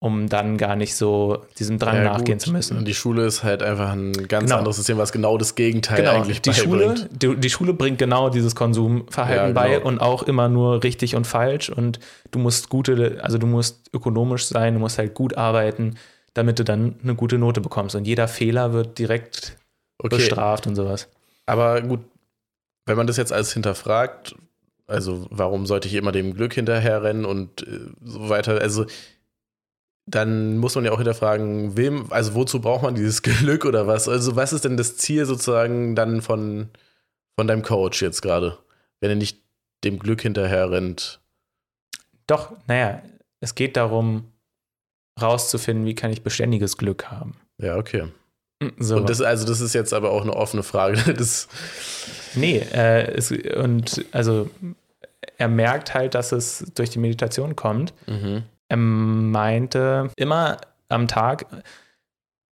[0.00, 2.46] um dann gar nicht so diesem Drang Ja, nachgehen gut.
[2.46, 2.84] zu müssen.
[2.84, 4.58] Die Schule ist halt einfach ein ganz Genau.
[4.58, 7.22] anderes System, was genau das Gegenteil Genau, eigentlich die Schule, beibringt.
[7.22, 9.86] die, die Schule bringt genau dieses Konsumverhalten Ja, bei genau.
[9.88, 12.00] und auch immer nur richtig und falsch und
[12.30, 15.96] du musst gute, also du musst ökonomisch sein, du musst halt gut arbeiten,
[16.34, 19.56] damit du dann eine gute Note bekommst und jeder Fehler wird direkt
[19.98, 21.08] Okay, bestraft und sowas.
[21.46, 22.00] aber gut,
[22.86, 24.34] wenn man das jetzt alles hinterfragt,
[24.86, 28.86] also warum sollte ich immer dem Glück hinterherrennen und äh, so weiter, also
[30.06, 34.08] dann muss man ja auch hinterfragen, wem, also wozu braucht man dieses Glück oder was?
[34.08, 36.68] Also was ist denn das Ziel sozusagen dann von,
[37.38, 38.58] von deinem Coach jetzt gerade,
[39.00, 39.42] wenn er nicht
[39.84, 41.20] dem Glück hinterherrennt?
[42.26, 43.02] Doch, naja,
[43.40, 44.32] es geht darum,
[45.20, 47.36] rauszufinden, wie kann ich beständiges Glück haben.
[47.58, 48.08] Ja, okay.
[48.78, 48.96] So.
[48.96, 51.14] Und das, also das ist jetzt aber auch eine offene Frage.
[51.14, 51.48] Das,
[52.36, 54.50] Nee, äh, es, und also
[55.38, 57.94] er merkt halt, dass es durch die Meditation kommt.
[58.06, 58.44] mhm.
[58.68, 60.56] Er meinte, immer
[60.88, 61.46] am Tag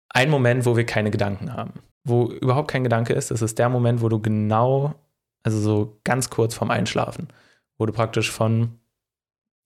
[0.08, 1.74] ein Moment, wo wir keine Gedanken haben.
[2.04, 4.94] Wo überhaupt kein Gedanke ist, das ist der Moment, wo du genau,
[5.42, 7.28] also so ganz kurz vorm Einschlafen,
[7.76, 8.78] wo du praktisch von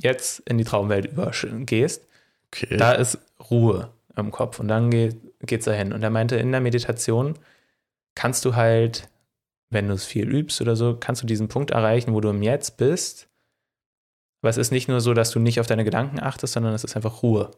[0.03, 2.07] jetzt in die Traumwelt übergehst.
[2.47, 2.79] Okay.
[2.79, 3.19] Da ist
[3.51, 5.20] Ruhe im Kopf und dann geht
[5.51, 5.92] es dahin.
[5.92, 7.38] Und er meinte, in der Meditation
[8.14, 9.09] kannst du halt,
[9.70, 12.42] wenn du es viel übst oder so, kannst du diesen Punkt erreichen, wo du im
[12.42, 13.29] Jetzt bist.
[14.42, 16.85] Aber es ist nicht nur so, dass du nicht auf deine Gedanken achtest, sondern es
[16.85, 17.51] ist einfach Ruhe.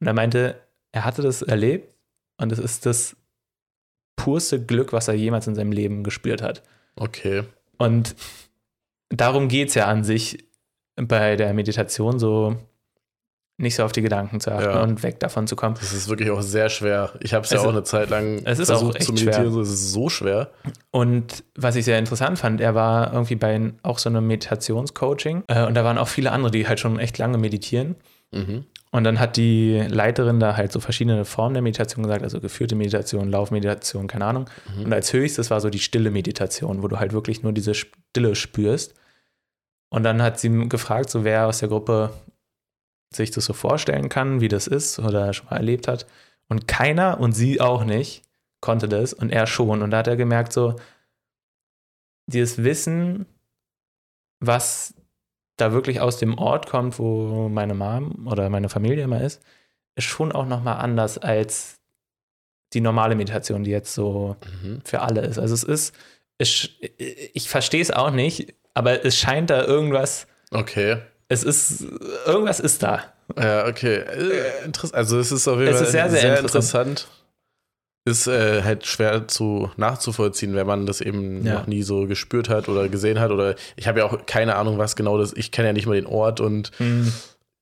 [0.00, 0.60] Und er meinte,
[0.92, 1.94] er hatte das erlebt
[2.38, 3.16] und es ist das
[4.16, 6.62] purste Glück, was er jemals in seinem Leben gespürt hat.
[6.96, 7.44] okay.
[7.78, 8.16] Und
[9.10, 10.46] darum geht es ja an sich
[10.96, 12.56] bei der Meditation so
[13.58, 14.82] nicht so auf die Gedanken zu achten Ja.
[14.82, 15.76] und weg davon zu kommen.
[15.80, 17.12] Das ist wirklich auch sehr schwer.
[17.20, 19.34] Ich habe es ja Es auch eine Zeit lang es ist auch versucht zu meditieren.
[19.44, 19.50] schwer.
[19.50, 20.50] So, es ist so schwer.
[20.90, 25.64] Und was ich sehr interessant fand, er war irgendwie bei auch so einem Meditationscoaching äh,
[25.66, 27.96] und da waren auch viele andere, die halt schon echt lange meditieren.
[28.32, 28.64] Mhm.
[28.92, 32.74] Und dann hat die Leiterin da halt so verschiedene Formen der Meditation gesagt, also geführte
[32.76, 34.46] Meditation, Laufmeditation, keine Ahnung.
[34.76, 34.84] Mhm.
[34.84, 38.34] Und als höchstes war so die stille Meditation, wo du halt wirklich nur diese Stille
[38.34, 38.94] spürst.
[39.88, 42.10] Und dann hat sie gefragt, so wer aus der Gruppe
[43.14, 46.06] sich das so vorstellen kann, wie das ist oder schon mal erlebt hat.
[46.48, 48.22] Und keiner und sie auch nicht
[48.60, 49.82] konnte das und er schon.
[49.82, 50.76] Und da hat er gemerkt, so
[52.26, 53.26] dieses Wissen,
[54.40, 54.94] was
[55.56, 59.42] da wirklich aus dem Ort kommt, wo meine Mom oder meine Familie immer ist,
[59.94, 61.80] ist schon auch nochmal anders als
[62.74, 64.80] die normale Meditation, die jetzt so Mhm.
[64.84, 65.38] für alle ist.
[65.38, 65.94] Also es ist,
[66.38, 66.68] es,
[67.32, 70.98] ich verstehe es auch nicht, aber es scheint da irgendwas, Okay.
[71.28, 71.84] Es ist,
[72.26, 73.02] irgendwas ist da.
[73.38, 73.96] Ja, okay.
[73.96, 77.08] Äh, Also es ist auf jeden Es Fall ist sehr, sehr interessant.
[78.08, 81.54] Ist äh, halt schwer zu nachzuvollziehen, wenn man das eben Ja.
[81.54, 83.32] noch nie so gespürt hat oder gesehen hat.
[83.32, 85.32] Oder ich habe ja auch keine Ahnung, was genau das.
[85.32, 86.70] Ich kenne ja nicht mal den Ort und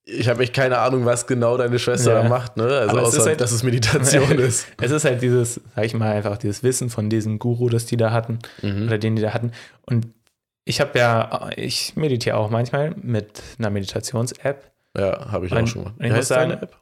[0.04, 2.22] ich habe echt keine Ahnung, was genau deine Schwester Ja.
[2.22, 2.58] da macht.
[2.58, 2.64] Ne?
[2.64, 4.66] Also Aber es außer, ist halt- dass es Meditation ist.
[4.82, 7.96] Es ist halt dieses, sag ich mal, einfach dieses Wissen von diesem Guru, das die
[7.96, 8.86] da hatten Mhm.
[8.88, 9.52] oder den die da hatten.
[9.86, 10.08] Und
[10.64, 14.70] ich habe ja, ich meditiere auch manchmal mit einer Meditations-App.
[14.96, 15.92] Ja, habe ich auch Und- schon mal.
[15.98, 16.80] Wie muss heißt deine sagen, App?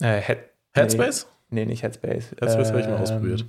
[0.00, 0.38] Äh, Head,
[0.74, 1.26] Headspace?
[1.50, 2.30] Nee, nicht Headspace.
[2.40, 3.44] Headspace habe ich mal ausprobiert.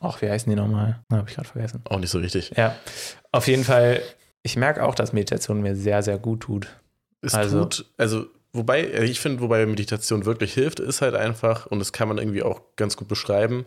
[0.00, 1.00] Ach, wie heißen die nochmal?
[1.10, 1.82] Habe ich gerade vergessen.
[1.84, 2.52] Auch nicht so wichtig.
[2.56, 2.76] Ja,
[3.32, 4.00] auf jeden Fall.
[4.42, 6.68] Ich merke auch, dass Meditation mir sehr, sehr gut tut.
[7.20, 11.66] Es Also- tut, also wobei, äh, ich finde, wobei Meditation wirklich hilft, ist halt einfach,
[11.66, 13.66] und das kann man irgendwie auch ganz gut beschreiben,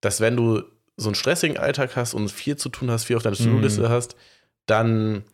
[0.00, 0.62] dass wenn du
[0.96, 3.88] so einen stressigen Alltag hast und viel zu tun hast, viel auf deiner To-Do-Liste Mhm.
[3.88, 4.14] hast,
[4.66, 5.24] dann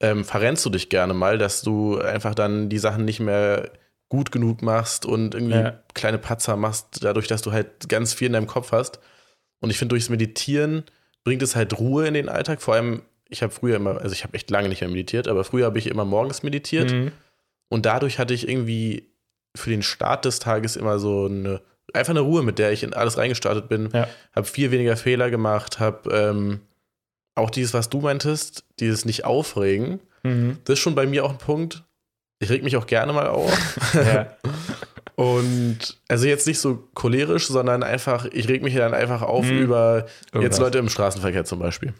[0.00, 3.70] ähm, verrennst du dich gerne mal, dass du einfach dann die Sachen nicht mehr
[4.08, 5.80] gut genug machst und irgendwie Ja.
[5.94, 9.00] kleine Patzer machst, dadurch, dass du halt ganz viel in deinem Kopf hast.
[9.60, 10.84] Und ich finde, durchs Meditieren
[11.24, 12.60] bringt es halt Ruhe in den Alltag.
[12.60, 15.42] Vor allem, ich habe früher immer, also ich habe echt lange nicht mehr meditiert, aber
[15.42, 16.92] früher habe ich immer morgens meditiert.
[16.92, 17.12] Mhm.
[17.70, 19.08] Und dadurch hatte ich irgendwie
[19.56, 21.62] für den Start des Tages immer so eine,
[21.94, 23.88] einfach eine Ruhe, mit der ich in alles reingestartet bin.
[23.92, 24.06] Ja.
[24.34, 26.60] Habe viel weniger Fehler gemacht, habe ähm,
[27.34, 30.00] auch dieses, was du meintest, dieses nicht aufregen.
[30.22, 30.58] Mhm.
[30.64, 31.82] Das ist schon bei mir auch ein Punkt.
[32.40, 33.52] Ich reg mich auch gerne mal auf.
[33.94, 34.36] Ja.
[35.16, 35.78] Und
[36.08, 39.58] also jetzt nicht so cholerisch, sondern einfach, ich reg mich dann einfach auf Mhm.
[39.58, 40.58] über jetzt Irgendwas.
[40.58, 41.94] Leute im Straßenverkehr zum Beispiel.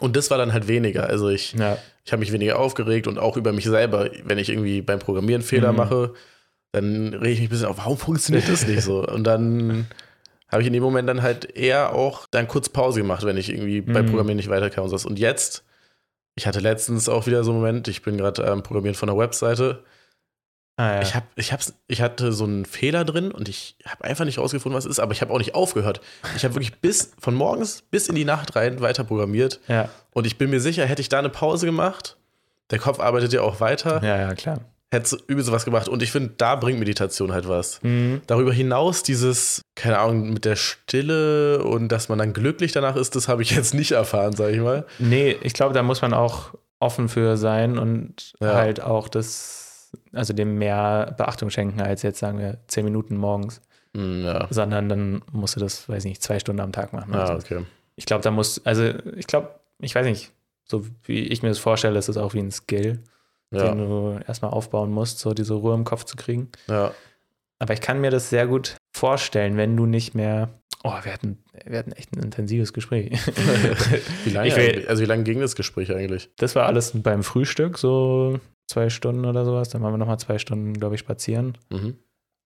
[0.00, 1.06] Und das war dann halt weniger.
[1.08, 1.78] Also ich, Ja.
[2.04, 5.42] ich habe mich weniger aufgeregt und auch über mich selber, wenn ich irgendwie beim Programmieren
[5.42, 5.76] Fehler Mhm.
[5.78, 6.14] mache,
[6.72, 9.06] dann rege ich mich ein bisschen auf, warum funktioniert das nicht so?
[9.06, 9.86] Und dann
[10.54, 13.50] habe ich in dem Moment dann halt eher auch dann kurz Pause gemacht, wenn ich
[13.50, 14.08] irgendwie beim Mhm.
[14.10, 15.04] Programmieren nicht weiterkam und sowas.
[15.04, 15.64] Und jetzt,
[16.34, 19.18] ich hatte letztens auch wieder so einen Moment, ich bin gerade am Programmieren von einer
[19.18, 19.84] Webseite.
[20.76, 21.02] Ah, ja.
[21.02, 24.38] Ich, hab, ich, hab's, ich hatte so einen Fehler drin und ich habe einfach nicht
[24.38, 26.00] rausgefunden, was es ist, aber ich habe auch nicht aufgehört.
[26.36, 29.60] Ich habe wirklich bis von morgens bis in die Nacht rein weiter programmiert.
[29.68, 29.88] ja.
[30.12, 32.16] Und ich bin mir sicher, hätte ich da eine Pause gemacht,
[32.70, 34.60] der Kopf arbeitet ja auch weiter, ja, ja, klar.
[34.94, 35.88] Hätte übel sowas gemacht.
[35.88, 37.82] Und ich finde, da bringt Meditation halt was.
[37.82, 38.22] Mhm.
[38.26, 43.14] Darüber hinaus dieses, keine Ahnung, mit der Stille und dass man dann glücklich danach ist,
[43.16, 44.86] das habe ich jetzt nicht erfahren, sag ich mal.
[44.98, 48.54] Nee, ich glaube, da muss man auch offen für sein und Ja.
[48.54, 53.60] halt auch das, also dem mehr Beachtung schenken als jetzt, sagen wir, zehn Minuten morgens,
[53.94, 54.46] Hm, ja.
[54.50, 57.10] sondern dann musst du das, weiß ich nicht, zwei Stunden am Tag machen.
[57.10, 57.64] oder Ah, okay.
[57.96, 60.32] Ich glaube, da muss, also ich glaube, ich weiß nicht,
[60.64, 63.00] so wie ich mir das vorstelle, ist es auch wie ein Skill,
[63.56, 63.74] Ja.
[63.74, 66.50] den du erstmal aufbauen musst, so diese Ruhe im Kopf zu kriegen.
[66.68, 66.92] ja.
[67.60, 70.50] Aber ich kann mir das sehr gut vorstellen, wenn du nicht mehr.
[70.82, 73.12] Oh, wir hatten, wir hatten echt ein intensives Gespräch.
[74.24, 76.30] Wie lange, will- also wie lange ging das Gespräch eigentlich?
[76.36, 79.68] Das war alles beim Frühstück, so zwei Stunden oder sowas.
[79.70, 81.56] Dann waren wir nochmal zwei Stunden, glaube ich, spazieren.
[81.70, 81.96] Mhm.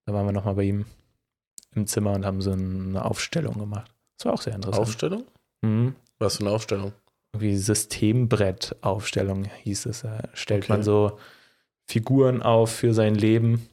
[0.05, 0.85] Dann waren wir nochmal bei ihm
[1.75, 3.91] im Zimmer und haben so eine Aufstellung gemacht.
[4.19, 4.87] Das war auch sehr interessant.
[4.87, 5.23] Aufstellung?
[5.63, 5.95] mhm.
[6.19, 6.93] Was für eine Aufstellung?
[7.33, 10.01] Irgendwie Systembrettaufstellung hieß es.
[10.01, 10.73] Da stellt Okay.
[10.73, 11.17] man so
[11.87, 13.67] Figuren auf für sein Leben.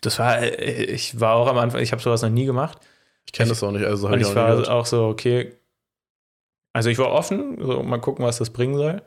[0.00, 2.78] Das war, ich war auch am Anfang, ich habe sowas noch nie gemacht.
[3.26, 4.68] Ich kenne das auch nicht, also habe ich ich auch war gehört.
[4.68, 5.52] auch so, okay.
[6.72, 9.02] Also ich war offen, so mal gucken, was das bringen soll.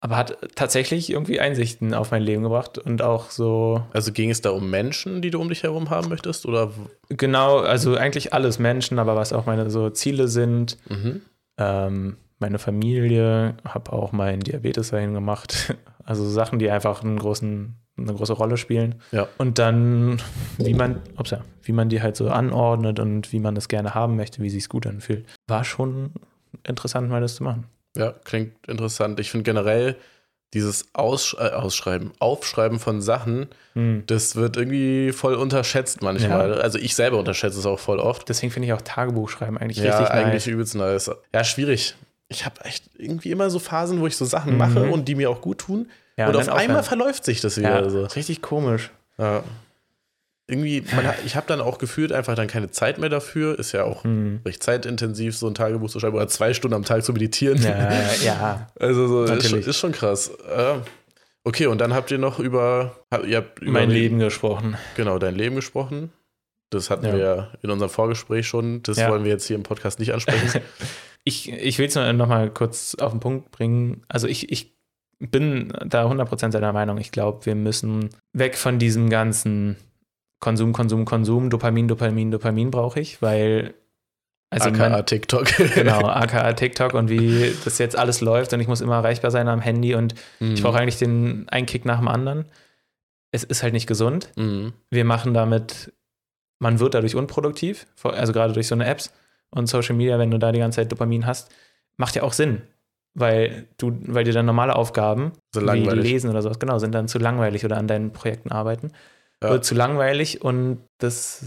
[0.00, 4.40] Aber hat tatsächlich irgendwie Einsichten auf mein Leben gebracht und auch so, Also ging es
[4.40, 6.44] da um Menschen, die du um dich herum haben möchtest?
[6.44, 6.72] Oder?
[7.08, 10.76] genau, also eigentlich alles Menschen, aber was auch meine so Ziele sind.
[10.90, 11.22] Mhm.
[11.58, 15.74] Ähm, meine Familie, habe auch meinen Diabetes dahin gemacht.
[16.04, 18.96] Also Sachen, die einfach einen großen, eine große Rolle spielen.
[19.12, 19.28] Ja.
[19.38, 20.20] Und dann,
[20.58, 23.94] wie man, ups, ja, wie man die halt so anordnet und wie man das gerne
[23.94, 25.24] haben möchte, wie sich gut anfühlt.
[25.46, 26.10] War schon
[26.66, 27.68] interessant, mal das zu machen.
[27.96, 29.20] Ja, klingt interessant.
[29.20, 29.96] Ich finde generell
[30.54, 34.02] dieses Aussch äh, Ausschreiben, Aufschreiben von Sachen, Hm.
[34.06, 36.60] das wird irgendwie voll unterschätzt manchmal.
[36.60, 38.28] Also ich selber unterschätze es auch voll oft.
[38.28, 40.52] Deswegen finde ich auch Tagebuch schreiben eigentlich ja, richtig eigentlich nice.
[40.52, 41.10] übelst nice.
[41.34, 41.94] Ja, schwierig.
[42.28, 44.58] Ich habe echt irgendwie immer so Phasen, wo ich so Sachen Mhm.
[44.58, 45.88] mache und die mir auch gut tun.
[46.18, 47.90] Ja, und auf dann einmal verläuft sich das ja, wieder.
[47.90, 48.04] so.
[48.04, 48.90] richtig komisch.
[49.18, 49.42] Ja.
[50.52, 53.58] Irgendwie, man ich habe dann auch gefühlt einfach dann keine Zeit mehr dafür.
[53.58, 54.40] Ist ja auch Hm.
[54.44, 57.60] recht zeitintensiv, so ein Tagebuch zu schreiben oder zwei Stunden am Tag zu meditieren.
[57.62, 57.90] Ja,
[58.24, 58.68] ja.
[58.78, 60.30] Also so, ist, schon, ist schon krass.
[60.54, 60.74] Äh,
[61.44, 62.96] okay, und dann habt ihr noch über,
[63.26, 64.76] ihr habt über mein Leben gesprochen.
[64.96, 66.12] genau dein Leben gesprochen.
[66.70, 67.12] Das hatten Ja.
[67.12, 68.82] wir ja in unserem Vorgespräch schon.
[68.82, 69.10] Das Ja.
[69.10, 70.60] wollen wir jetzt hier im Podcast nicht ansprechen.
[71.24, 74.02] Ich, ich will es noch mal kurz auf den Punkt bringen.
[74.08, 74.74] Also ich, ich
[75.20, 76.98] bin da 100% seiner Meinung.
[76.98, 79.76] Ich glaube, wir müssen weg von diesem ganzen
[80.42, 83.74] Konsum, Konsum, Konsum, Dopamin, Dopamin, Dopamin brauche ich, weil
[84.50, 85.46] also AKA man, TikTok.
[85.74, 89.46] genau, aka TikTok und wie das jetzt alles läuft und ich muss immer erreichbar sein
[89.48, 90.54] am Handy und Mhm.
[90.54, 92.44] ich brauche eigentlich den einen Kick nach dem anderen.
[93.30, 94.30] Es ist halt nicht gesund.
[94.36, 94.72] Mhm.
[94.90, 95.92] wir machen damit,
[96.58, 99.12] man wird dadurch unproduktiv, also gerade durch so eine Apps
[99.50, 101.50] und Social Media, wenn du da die ganze Zeit Dopamin hast,
[101.96, 102.62] macht ja auch Sinn,
[103.14, 105.88] weil du, weil dir dann normale Aufgaben, So wie.
[105.88, 108.90] Lesen oder sowas, genau, sind dann zu langweilig oder an deinen Projekten arbeiten,
[109.42, 109.50] Ja.
[109.50, 111.42] wird zu langweilig und das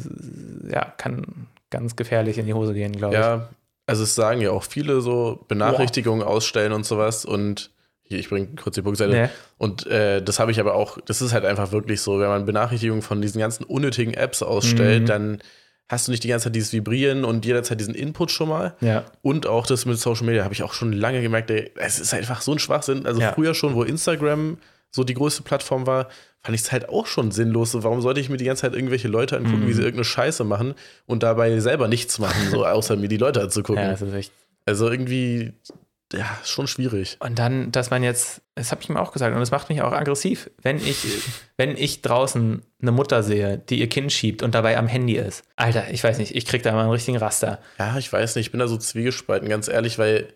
[0.69, 3.19] ja, kann ganz gefährlich in die Hose gehen, glaube ich.
[3.19, 3.49] Ja,
[3.87, 7.71] also es sagen ja auch viele so Benachrichtigungen ausstellen und sowas und
[8.07, 9.11] hier, ich bringe kurz die Punktseite.
[9.13, 9.29] Nee.
[9.57, 12.45] Und äh, das habe ich aber auch, das ist halt einfach wirklich so, wenn man
[12.45, 15.07] Benachrichtigungen von diesen ganzen unnötigen Apps ausstellt, Mhm.
[15.07, 15.37] dann
[15.89, 18.75] hast du nicht die ganze Zeit dieses Vibrieren und jederzeit diesen Input schon mal.
[18.81, 21.99] Ja, Und auch das mit Social Media habe ich auch schon lange gemerkt, ey, es
[21.99, 23.05] ist einfach so ein Schwachsinn.
[23.07, 23.33] Also Ja.
[23.33, 24.57] früher schon, wo Instagram
[24.91, 26.07] so die größte Plattform war,
[26.45, 27.71] fand ich es halt auch schon sinnlos.
[27.71, 29.67] So, Warum sollte ich mir die ganze Zeit irgendwelche Leute angucken, Mhm.
[29.67, 30.75] wie sie irgendeine Scheiße machen
[31.07, 33.81] und dabei selber nichts machen, so außer mir die Leute anzugucken?
[33.83, 34.31] ja, das ist echt.
[34.65, 35.53] Also irgendwie,
[36.13, 37.17] ja, schon schwierig.
[37.19, 39.81] Und dann, dass man jetzt, das habe ich ihm auch gesagt, und das macht mich
[39.81, 41.03] auch aggressiv, wenn ich,
[41.57, 45.43] wenn ich draußen eine Mutter sehe, die ihr Kind schiebt und dabei am Handy ist.
[45.55, 47.59] Alter, ich weiß nicht, ich krieg da mal einen richtigen Raster.
[47.79, 50.27] Ja, ich weiß nicht, ich bin da so zwiegespalten, ganz ehrlich, weil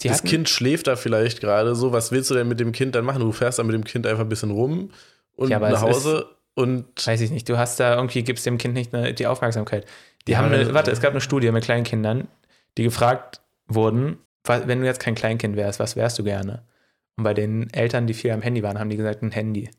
[0.00, 1.92] Die das hatten- Kind schläft da vielleicht gerade so.
[1.92, 3.20] Was willst du denn mit dem Kind dann machen?
[3.20, 4.90] Du fährst dann mit dem Kind einfach ein bisschen rum
[5.36, 8.74] und Ja, nach Hause und weiß ich nicht, du hast da irgendwie, gibst dem Kind
[8.74, 9.86] nicht eine, die Aufmerksamkeit.
[10.26, 12.28] Die Ja, haben eine, warte, es gab eine Studie mit kleinen Kindern,
[12.76, 16.62] die gefragt wurden, wenn du jetzt kein Kleinkind wärst, was wärst du gerne?
[17.16, 19.70] Und bei den Eltern, die viel am Handy waren, haben die gesagt, ein Handy.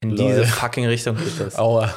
[0.00, 0.28] In Lol.
[0.28, 1.56] diese fucking Richtung geht das.
[1.58, 1.92] Aua.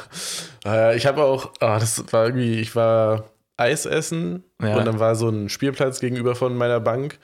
[0.64, 4.76] Äh, ich habe auch, ah, das war irgendwie, ich war Eis essen Ja.
[4.76, 7.18] und dann war so ein Spielplatz gegenüber von meiner Bank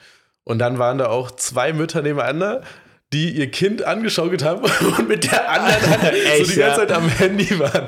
[0.45, 2.63] und dann waren da auch zwei Mütter nebeneinander,
[3.11, 4.63] die ihr Kind angeschaut haben
[4.97, 6.75] und mit der anderen Hand so Echt, die ganze ja?
[6.75, 7.87] Zeit am Handy waren.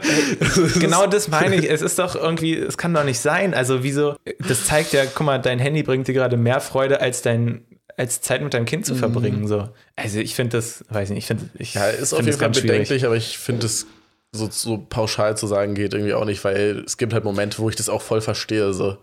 [0.80, 1.70] Genau das meine ich.
[1.70, 3.54] Es ist doch irgendwie, es kann doch nicht sein.
[3.54, 4.16] Also wieso,
[4.48, 7.66] das zeigt ja, guck mal, dein Handy bringt dir gerade mehr Freude, als dein,
[7.98, 9.48] als Zeit mit deinem Kind zu verbringen.
[9.48, 9.70] So.
[9.96, 12.40] Also ich finde das, weiß ich nicht, ich finde, ich Ja, ist auf jeden Fall
[12.48, 12.72] ganz schwierig.
[12.72, 13.86] bedenklich, aber ich finde es
[14.32, 17.70] so, so pauschal zu sagen geht irgendwie auch nicht, weil es gibt halt Momente, wo
[17.70, 18.74] ich das auch voll verstehe.
[18.74, 18.98] So.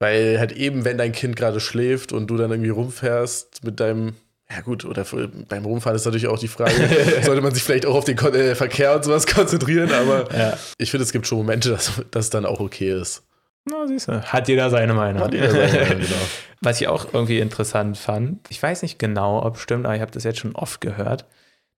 [0.00, 4.14] Weil halt eben, wenn dein Kind gerade schläft und du dann irgendwie rumfährst mit deinem,
[4.50, 6.72] ja gut, oder für- beim Rumfahren ist natürlich auch die Frage,
[7.22, 10.58] sollte man sich vielleicht auch auf den Kon äh, Verkehr und sowas konzentrieren, aber Ja.
[10.78, 13.22] ich finde, es gibt schon Momente, dass das dann auch okay ist.
[13.66, 15.22] Na, siehst du, hat jeder seine Meinung.
[15.22, 16.16] Hat jeder seine Meinung, genau.
[16.60, 20.00] Was ich auch irgendwie interessant fand, ich weiß nicht genau, ob es stimmt, aber ich
[20.02, 21.24] habe das jetzt schon oft gehört,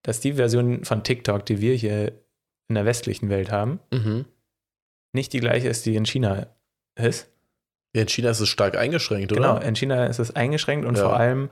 [0.03, 2.13] dass die Version von TikTok, die wir hier
[2.69, 4.25] in der westlichen Welt haben, Mhm.
[5.13, 6.47] nicht die gleiche ist, die in China
[6.97, 7.29] ist.
[7.95, 9.41] Ja, in China ist es stark eingeschränkt, oder?
[9.41, 11.05] Genau, in China ist es eingeschränkt und Ja.
[11.05, 11.51] vor allem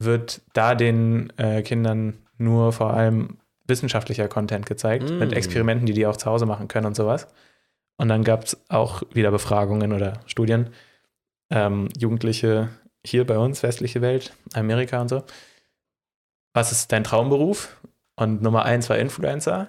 [0.00, 5.18] wird da den äh, Kindern nur vor allem wissenschaftlicher Content gezeigt, Mm.
[5.18, 7.28] mit Experimenten, die die auch zu Hause machen können und sowas.
[7.96, 10.70] Und dann gab es auch wieder Befragungen oder Studien,
[11.50, 12.70] ähm, Jugendliche
[13.04, 15.22] hier bei uns, westliche Welt, Amerika und so.
[16.54, 17.80] Was ist dein Traumberuf?
[18.16, 19.68] Und Nummer eins war Influencer.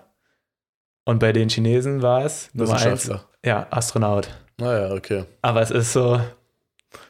[1.06, 3.12] Und bei den Chinesen war es Nummer eins,
[3.46, 4.30] ja, Astronaut.
[4.58, 5.26] Naja, okay.
[5.42, 6.20] Aber es ist so,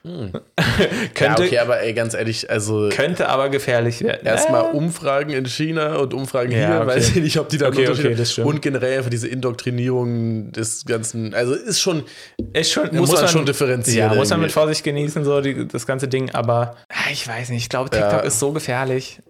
[0.03, 0.31] Hm.
[1.13, 4.25] könnte, ja, okay, aber ey, ganz ehrlich, also könnte aber gefährlich werden.
[4.25, 6.87] erstmal Äh, Umfragen in China und Umfragen Ja, hier, okay.
[6.87, 8.47] weiß ich nicht, ob die da Okay, okay, das stimmt.
[8.47, 12.03] Und generell einfach diese Indoktrinierung des ganzen, also ist schon,
[12.53, 14.11] ist schon, muss, man, schon differenzieren.
[14.11, 14.51] Ja, muss man mit.
[14.51, 16.75] Vorsicht genießen, so die, das ganze Ding, aber
[17.11, 18.19] ich weiß nicht, ich glaube, TikTok Ja.
[18.19, 19.21] ist so gefährlich.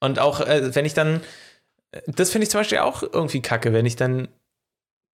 [0.00, 1.20] Und auch, äh, wenn ich dann,
[2.06, 4.28] das finde ich zum Beispiel auch irgendwie kacke, wenn ich dann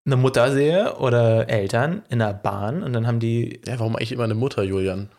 [0.05, 4.11] eine Mutter sehe oder Eltern in der Bahn und dann haben die, Ja, warum eigentlich
[4.11, 5.09] immer eine Mutter, Julian?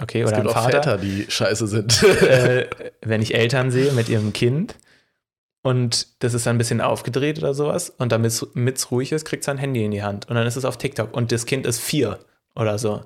[0.00, 2.02] okay, Es oder gibt ein auch Vater, Väter, die scheiße sind.
[2.22, 2.68] äh,
[3.02, 4.76] wenn ich Eltern sehe mit ihrem Kind
[5.62, 9.42] und das ist dann ein bisschen aufgedreht oder sowas und damit es ruhig ist, kriegt
[9.42, 11.66] es ein Handy in die Hand und dann ist es auf TikTok und das Kind
[11.66, 12.18] ist vier
[12.54, 13.04] oder so.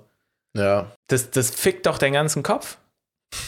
[0.54, 2.78] ja, Das, das fickt doch den ganzen Kopf.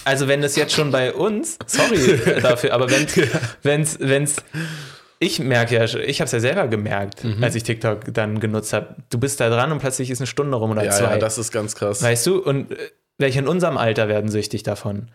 [0.04, 3.06] Also wenn das jetzt schon bei uns, sorry dafür, aber wenn
[3.62, 4.36] wenn's, wenn's,
[5.20, 7.42] ich merke ja, ich habe es ja selber gemerkt, Mhm.
[7.42, 8.96] als ich TikTok dann genutzt habe.
[9.10, 11.10] Du bist da dran und plötzlich ist eine Stunde rum oder ja, zwei.
[11.12, 12.02] ja, das ist ganz krass.
[12.02, 12.42] Weißt du?
[12.42, 12.76] Und äh,
[13.18, 15.08] welche in unserem Alter werden süchtig davon?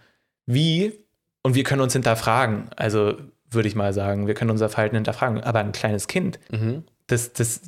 [0.46, 0.94] Wie?
[1.42, 2.70] Und wir können uns hinterfragen.
[2.76, 3.16] Also
[3.50, 5.42] würde ich mal sagen, wir können unser Verhalten hinterfragen.
[5.42, 6.84] Aber ein kleines Kind, Mhm.
[7.08, 7.62] das, das,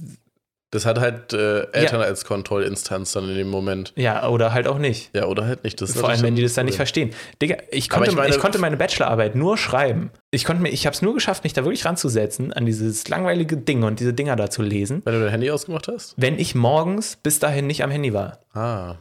[0.75, 3.93] Das hat halt äh, Eltern als Kontrollinstanz dann in dem Moment.
[3.95, 5.09] ja, oder halt auch nicht.
[5.15, 5.79] Ja, oder halt nicht.
[5.81, 7.11] Das Vor allem, wenn die das dann nicht verstehen.
[7.41, 10.11] Digga, ich konnte, ich meine- ich konnte meine Bachelorarbeit nur schreiben.
[10.31, 13.57] Ich konnte mir, ich habe es nur geschafft, mich da wirklich ranzusetzen an dieses langweilige
[13.57, 16.13] Ding und diese Dinger da zu lesen, Wenn du dein Handy ausgemacht hast?
[16.17, 18.39] wenn ich morgens bis dahin nicht am Handy war.
[18.53, 18.95] Ah.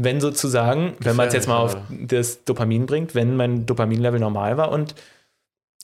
[0.00, 4.56] Wenn sozusagen, wenn man es jetzt mal auf das Dopamin bringt, wenn mein Dopaminlevel normal
[4.56, 4.94] war und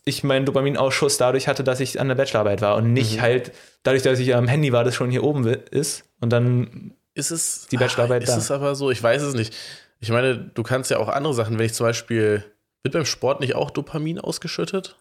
[0.05, 3.20] ich meinen Dopaminausschuss dadurch hatte, dass ich an der Bachelorarbeit war und nicht Mhm.
[3.22, 3.52] halt
[3.84, 7.68] dadurch, dass ich am Handy war, das schon hier oben ist und dann Ist es
[7.70, 8.38] Die Bachelorarbeit ah, ist da.
[8.38, 8.90] es aber so?
[8.90, 9.55] Ich weiß es nicht.
[10.00, 12.44] Ich meine, du kannst ja auch andere Sachen, wenn ich zum Beispiel,
[12.82, 14.96] wird beim Sport nicht auch Dopamin ausgeschüttet?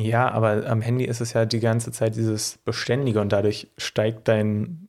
[0.00, 4.28] Ja, aber am Handy ist es ja die ganze Zeit dieses Beständige und dadurch steigt
[4.28, 4.88] dein,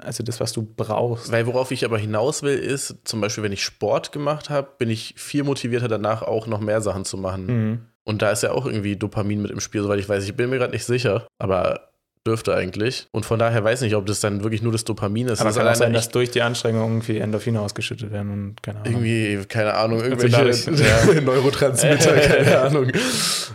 [0.00, 1.32] also das, was du brauchst.
[1.32, 4.90] Weil worauf ich aber hinaus will, ist, zum Beispiel, wenn ich Sport gemacht habe, bin
[4.90, 7.46] ich viel motivierter danach auch noch mehr Sachen zu machen.
[7.46, 7.87] Mhm.
[8.08, 10.24] Und da ist ja auch irgendwie Dopamin mit im Spiel, soweit ich weiß.
[10.24, 11.90] Ich bin mir gerade nicht sicher, aber
[12.26, 13.06] dürfte eigentlich.
[13.12, 15.40] Und von daher weiß ich nicht, ob das dann wirklich nur das Dopamin ist.
[15.40, 18.62] Aber Das es kann auch sein, dass durch die Anstrengung irgendwie Endorphine ausgeschüttet werden und
[18.62, 19.04] keine Ahnung.
[19.04, 20.36] irgendwie, keine Ahnung, Also irgendwelche
[20.66, 21.20] dadurch, ja.
[21.20, 22.92] Neurotransmitter, keine Ahnung.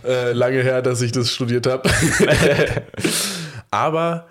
[0.06, 1.90] Äh, lange her, dass ich das studiert habe.
[3.72, 4.28] Aber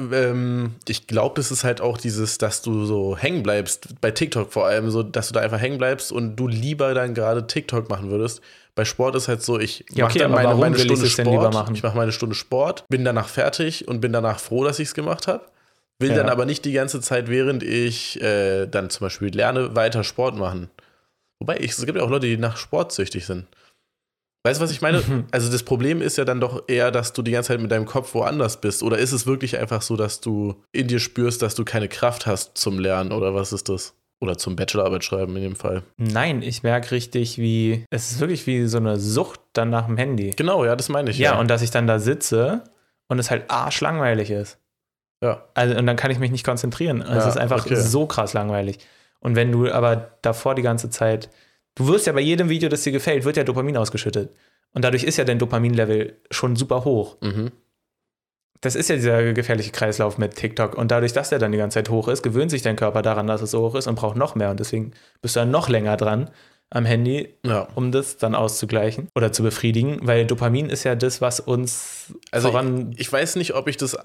[0.00, 4.52] ähm, ich glaube, das ist halt auch dieses, dass du so hängen bleibst, bei TikTok
[4.52, 7.88] vor allem, so, dass du da einfach hängen bleibst und du lieber dann gerade TikTok
[7.88, 8.40] machen würdest.
[8.80, 11.54] Bei Sport ist halt so, ich Ja, mache okay, dann meine, meine Stunde Sport.
[11.74, 14.94] Ich mache meine Stunde Sport, bin danach fertig und bin danach froh, dass ich es
[14.94, 15.44] gemacht habe.
[15.98, 16.16] will Ja.
[16.16, 20.36] dann aber nicht die ganze Zeit, während ich äh, dann zum Beispiel lerne, weiter Sport
[20.36, 20.70] machen.
[21.40, 23.48] Wobei, ich, es gibt ja auch Leute, die nach Sport süchtig sind.
[24.46, 25.02] Weißt du, was ich meine?
[25.30, 27.84] Also das Problem ist ja dann doch eher, dass du die ganze Zeit mit deinem
[27.84, 28.82] Kopf woanders bist.
[28.82, 32.24] Oder ist es wirklich einfach so, dass du in dir spürst, dass du keine Kraft
[32.24, 33.12] hast zum Lernen?
[33.12, 33.92] Oder was ist das?
[34.20, 35.82] Oder zum Bachelorarbeit schreiben in dem Fall.
[35.96, 37.84] Nein, ich merke richtig, wie.
[37.90, 40.30] Es ist wirklich wie so eine Sucht dann nach dem Handy.
[40.36, 41.18] Genau, ja, das meine ich.
[41.18, 42.64] Ja, und dass ich dann da sitze
[43.08, 44.58] und es halt arschlangweilig ist.
[45.22, 45.42] ja.
[45.54, 47.00] Also, und dann kann ich mich nicht konzentrieren.
[47.00, 47.76] Es Ja, ist einfach okay.
[47.76, 48.78] so krass langweilig.
[49.20, 51.30] Und wenn du aber davor die ganze Zeit,
[51.74, 54.34] du wirst ja bei jedem Video, das dir gefällt, wird ja Dopamin ausgeschüttet.
[54.72, 57.16] Und dadurch ist ja dein Dopaminlevel schon super hoch.
[57.22, 57.50] Mhm.
[58.62, 60.74] Das ist ja dieser gefährliche Kreislauf mit TikTok.
[60.76, 63.26] Und dadurch, dass der dann die ganze Zeit hoch ist, gewöhnt sich dein Körper daran,
[63.26, 64.50] dass es so hoch ist und braucht noch mehr.
[64.50, 64.92] Und deswegen
[65.22, 66.30] bist du dann noch länger dran
[66.68, 67.66] am Handy, Ja.
[67.74, 69.98] um das dann auszugleichen oder zu befriedigen.
[70.02, 72.92] Weil Dopamin ist ja das, was uns Also voran.
[72.92, 73.96] ich, ich weiß nicht, ob ich das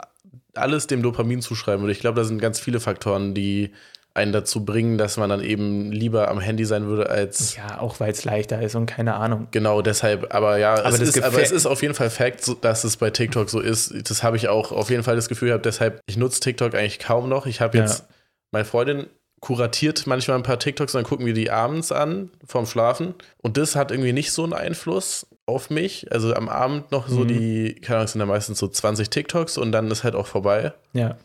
[0.55, 1.91] alles dem Dopamin zuschreiben würde.
[1.91, 3.71] Ich glaube, da sind ganz viele Faktoren, die
[4.15, 7.99] einen dazu bringen, dass man dann eben lieber am Handy sein würde als ja, auch
[7.99, 9.47] weil es leichter ist und keine Ahnung.
[9.51, 10.33] genau deshalb.
[10.33, 13.09] Aber ja, Aber es, ist, aber es ist auf jeden Fall Fakt, dass es bei
[13.09, 13.93] TikTok so ist.
[14.09, 15.65] Das habe ich auch auf jeden Fall das Gefühl gehabt.
[15.65, 17.45] Deshalb, ich nutze TikTok eigentlich kaum noch.
[17.45, 17.83] Ich habe Ja.
[17.83, 18.05] jetzt,
[18.51, 19.07] meine Freundin
[19.41, 23.13] kuratiert manchmal ein paar TikToks und dann gucken wir die abends an, vorm Schlafen.
[23.43, 26.11] Und das hat irgendwie nicht so einen Einfluss auf mich.
[26.11, 27.27] Also am Abend noch so Mhm.
[27.27, 30.25] die, keine Ahnung, es sind da meistens so 20 TikToks und dann ist halt auch
[30.25, 30.73] vorbei.
[30.93, 31.17] Ja.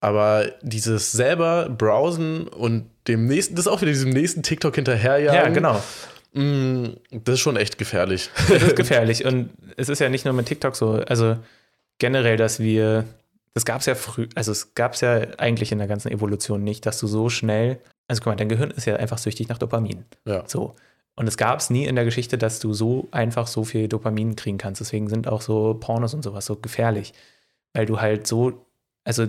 [0.00, 5.34] Aber dieses selber browsen und dem nächsten, das ist auch wieder diesem nächsten TikTok hinterherjagen.
[5.34, 5.82] Ja, genau.
[6.34, 8.30] Mm, Das ist schon echt gefährlich.
[8.48, 9.24] Das ist gefährlich.
[9.24, 10.92] Und es ist ja nicht nur mit TikTok so.
[11.08, 11.36] Also
[11.98, 13.04] generell, dass wir,
[13.54, 16.62] das gab es ja früh, also es gab es ja eigentlich in der ganzen Evolution
[16.62, 19.58] nicht, dass du so schnell, also guck mal, dein Gehirn ist ja einfach süchtig nach
[19.58, 20.04] Dopamin.
[20.26, 20.44] Ja.
[20.46, 20.76] So.
[21.16, 24.36] Und es gab es nie in der Geschichte, dass du so einfach so viel Dopamin
[24.36, 24.80] kriegen kannst.
[24.80, 27.12] Deswegen sind auch so Pornos und sowas so gefährlich.
[27.72, 28.64] Weil du halt so,
[29.02, 29.26] also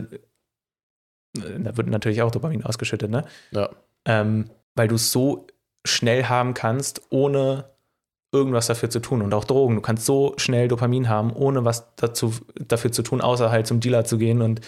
[1.33, 3.25] da wird natürlich auch Dopamin ausgeschüttet, ne?
[3.51, 3.69] Ja.
[4.05, 5.47] ähm, weil du es so
[5.85, 7.65] schnell haben kannst, ohne
[8.31, 9.21] irgendwas dafür zu tun.
[9.21, 9.75] Und auch Drogen.
[9.75, 13.79] Du kannst so schnell Dopamin haben, ohne was dazu, dafür zu tun, außer halt zum
[13.79, 14.61] Dealer zu gehen und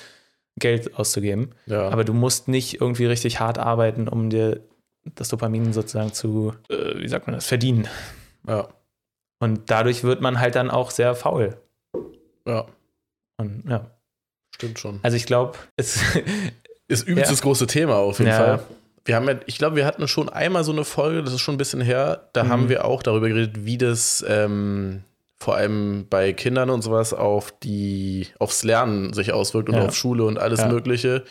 [0.59, 1.51] Geld auszugeben.
[1.65, 1.89] Ja.
[1.89, 4.61] Aber du musst nicht irgendwie richtig hart arbeiten, um dir
[5.15, 7.87] das Dopamin sozusagen zu, äh, wie sagt man das, verdienen.
[8.47, 8.67] ja.
[9.39, 11.57] Und dadurch wird man halt dann auch sehr faul.
[12.45, 12.67] Ja.
[13.37, 13.89] Und ja.
[14.55, 14.99] Stimmt schon.
[15.03, 15.99] Also ich glaube, es
[16.87, 17.33] Ist übelst Ja.
[17.33, 18.37] das große Thema auf jeden Ja.
[18.37, 18.59] Fall.
[19.05, 21.55] Wir haben ja, ich glaube, wir hatten schon einmal so eine Folge, das ist schon
[21.55, 22.49] ein bisschen her, da Mhm.
[22.49, 25.03] haben wir auch darüber geredet, wie das ähm,
[25.37, 30.23] vor allem bei Kindern und sowas auf die, aufs Lernen sich auswirkt und auf Schule
[30.25, 30.63] und alles.
[30.65, 31.23] Mögliche.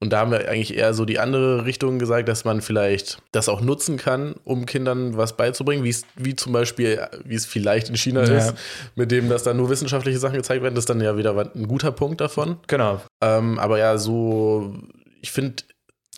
[0.00, 3.48] Und da haben wir eigentlich eher so die andere Richtung gesagt, dass man vielleicht das
[3.48, 7.88] auch nutzen kann, um Kindern was beizubringen, wie es, wie zum Beispiel, wie es vielleicht
[7.88, 8.36] in China Ja.
[8.38, 8.54] ist,
[8.94, 11.66] mit dem, dass da nur wissenschaftliche Sachen gezeigt werden, das ist dann ja wieder ein
[11.66, 12.58] guter Punkt davon.
[12.68, 13.00] genau.
[13.20, 14.72] Ähm, aber ja, so,
[15.20, 15.64] ich finde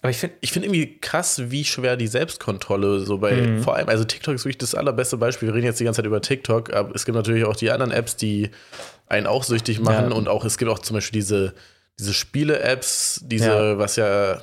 [0.03, 3.59] Aber ich finde, ich finde irgendwie krass, wie schwer die Selbstkontrolle so bei, Mhm.
[3.63, 5.49] vor allem, also TikTok ist wirklich das allerbeste Beispiel.
[5.49, 7.93] Wir reden jetzt die ganze Zeit über TikTok, aber es gibt natürlich auch die anderen
[7.93, 8.51] Apps, die
[9.09, 10.17] einen auch süchtig machen Ja.
[10.17, 11.53] und auch, es gibt auch zum Beispiel diese,
[12.01, 13.79] diese Spiele-Apps, diese, Ja.
[13.79, 14.43] was ja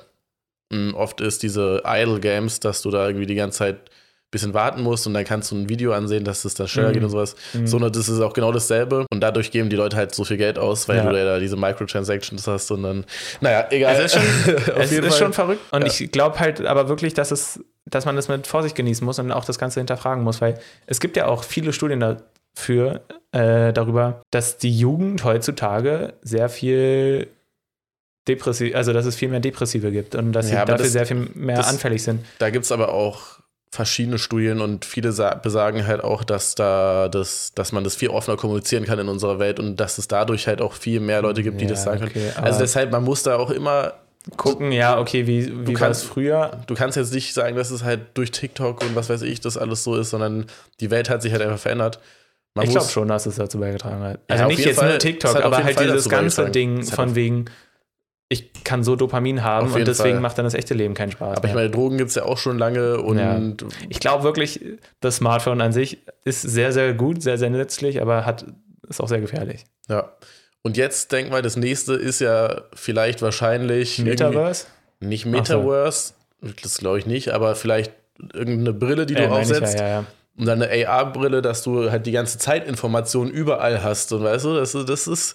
[0.72, 4.82] mh, oft ist, diese Idle-Games, dass du da irgendwie die ganze Zeit ein bisschen warten
[4.84, 6.94] musst und dann kannst du ein Video ansehen, dass es dann schneller Mhm.
[6.94, 7.36] geht und sowas.
[7.54, 7.66] Mhm.
[7.68, 9.06] So, ne, das ist auch genau dasselbe.
[9.10, 11.10] Und dadurch geben die Leute halt so viel Geld aus, weil Ja.
[11.10, 13.06] du da diese Microtransactions hast und dann,
[13.40, 13.96] naja, egal.
[13.96, 15.62] Es ist schon, es ist schon verrückt.
[15.72, 15.88] Und Ja.
[15.88, 19.32] ich glaube halt aber wirklich, dass es, dass man das mit Vorsicht genießen muss und
[19.32, 23.00] auch das Ganze hinterfragen muss, weil es gibt ja auch viele Studien dafür,
[23.32, 27.30] äh, darüber, dass die Jugend heutzutage sehr viel
[28.28, 31.06] depressiv, also dass es viel mehr Depressive gibt und dass Ja, sie dafür das- sehr
[31.06, 32.26] viel mehr das- anfällig sind.
[32.40, 33.22] Da gibt es aber auch
[33.72, 38.10] verschiedene Studien und viele sa- besagen halt auch, dass da das, dass man das viel
[38.10, 41.44] offener kommunizieren kann in unserer Welt und dass es dadurch halt auch viel mehr Leute
[41.44, 42.12] gibt, die Ja, das sagen können.
[42.12, 43.94] okay, also aber- deshalb, man muss da auch immer,
[44.36, 46.60] Gucken, ja, okay, wie, wie war kannst- es früher?
[46.68, 49.58] du kannst jetzt nicht sagen, dass es halt durch TikTok und was weiß ich, das
[49.58, 50.48] alles so ist, sondern
[50.82, 52.00] die Welt hat sich halt einfach verändert.
[52.54, 54.20] Man ich glaube schon, dass es dazu beigetragen hat.
[54.28, 54.90] Also auf nicht jetzt Fall.
[54.90, 56.50] nur TikTok, aber halt Fall dieses ganze.
[56.50, 57.46] Ding von wegen,
[58.30, 60.22] ich kann so Dopamin haben und deswegen Fall.
[60.22, 61.38] macht dann das echte Leben keinen Spaß.
[61.38, 61.64] Aber ich mehr.
[61.64, 63.40] meine, Drogen gibt es ja auch schon lange und Ja.
[63.90, 64.60] Ich glaube wirklich,
[65.00, 68.46] das Smartphone an sich ist sehr, sehr gut, sehr, sehr nützlich, aber hat,
[68.90, 69.64] ist auch sehr gefährlich.
[69.90, 70.12] ja.
[70.64, 74.66] Und jetzt denk mal, das nächste ist ja vielleicht wahrscheinlich Metaverse?
[75.00, 75.38] Nicht Ach so.
[75.38, 76.14] Metaverse,
[76.62, 77.94] das glaube ich nicht, aber vielleicht
[78.34, 79.80] irgendeine Brille, die du Äh, ich, aufsetzt.
[79.80, 80.06] Ja, ja, ja.
[80.40, 84.12] Und dann eine AR-Brille, dass du halt die ganze Zeit Informationen überall hast.
[84.14, 85.34] Und weißt du, das, ist- das ist.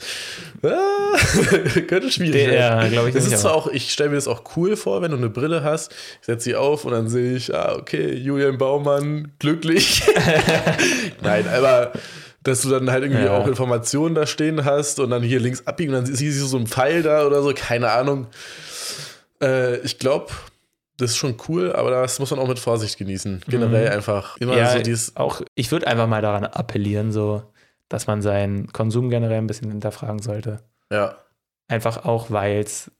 [0.63, 0.69] Ah,
[1.89, 4.45] könnte schwierig Der- ja, glaube ich Das nicht, ist auch, ich stelle mir das auch
[4.57, 5.91] cool vor, wenn du eine Brille hast.
[6.21, 10.03] Ich setze sie auf und dann sehe ich, ah, okay, Julian Baumann, glücklich.
[11.21, 11.93] Nein, aber
[12.45, 13.37] dass du dann halt irgendwie Ja.
[13.37, 16.57] auch Informationen da stehen hast und dann hier links abbiegen und dann siehst du so
[16.57, 18.29] einen Pfeil da oder so, keine Ahnung.
[19.43, 20.27] Äh, ich glaube,
[21.03, 23.43] das ist schon cool, aber das muss man auch mit Vorsicht genießen.
[23.49, 23.93] Generell Mhm.
[23.97, 27.43] einfach immer ja, so dieses, auch, ich würde einfach mal daran appellieren, so,
[27.89, 30.61] dass man seinen Konsum generell ein bisschen hinterfragen sollte.
[30.91, 31.17] ja,
[31.69, 32.91] Einfach auch, weil es,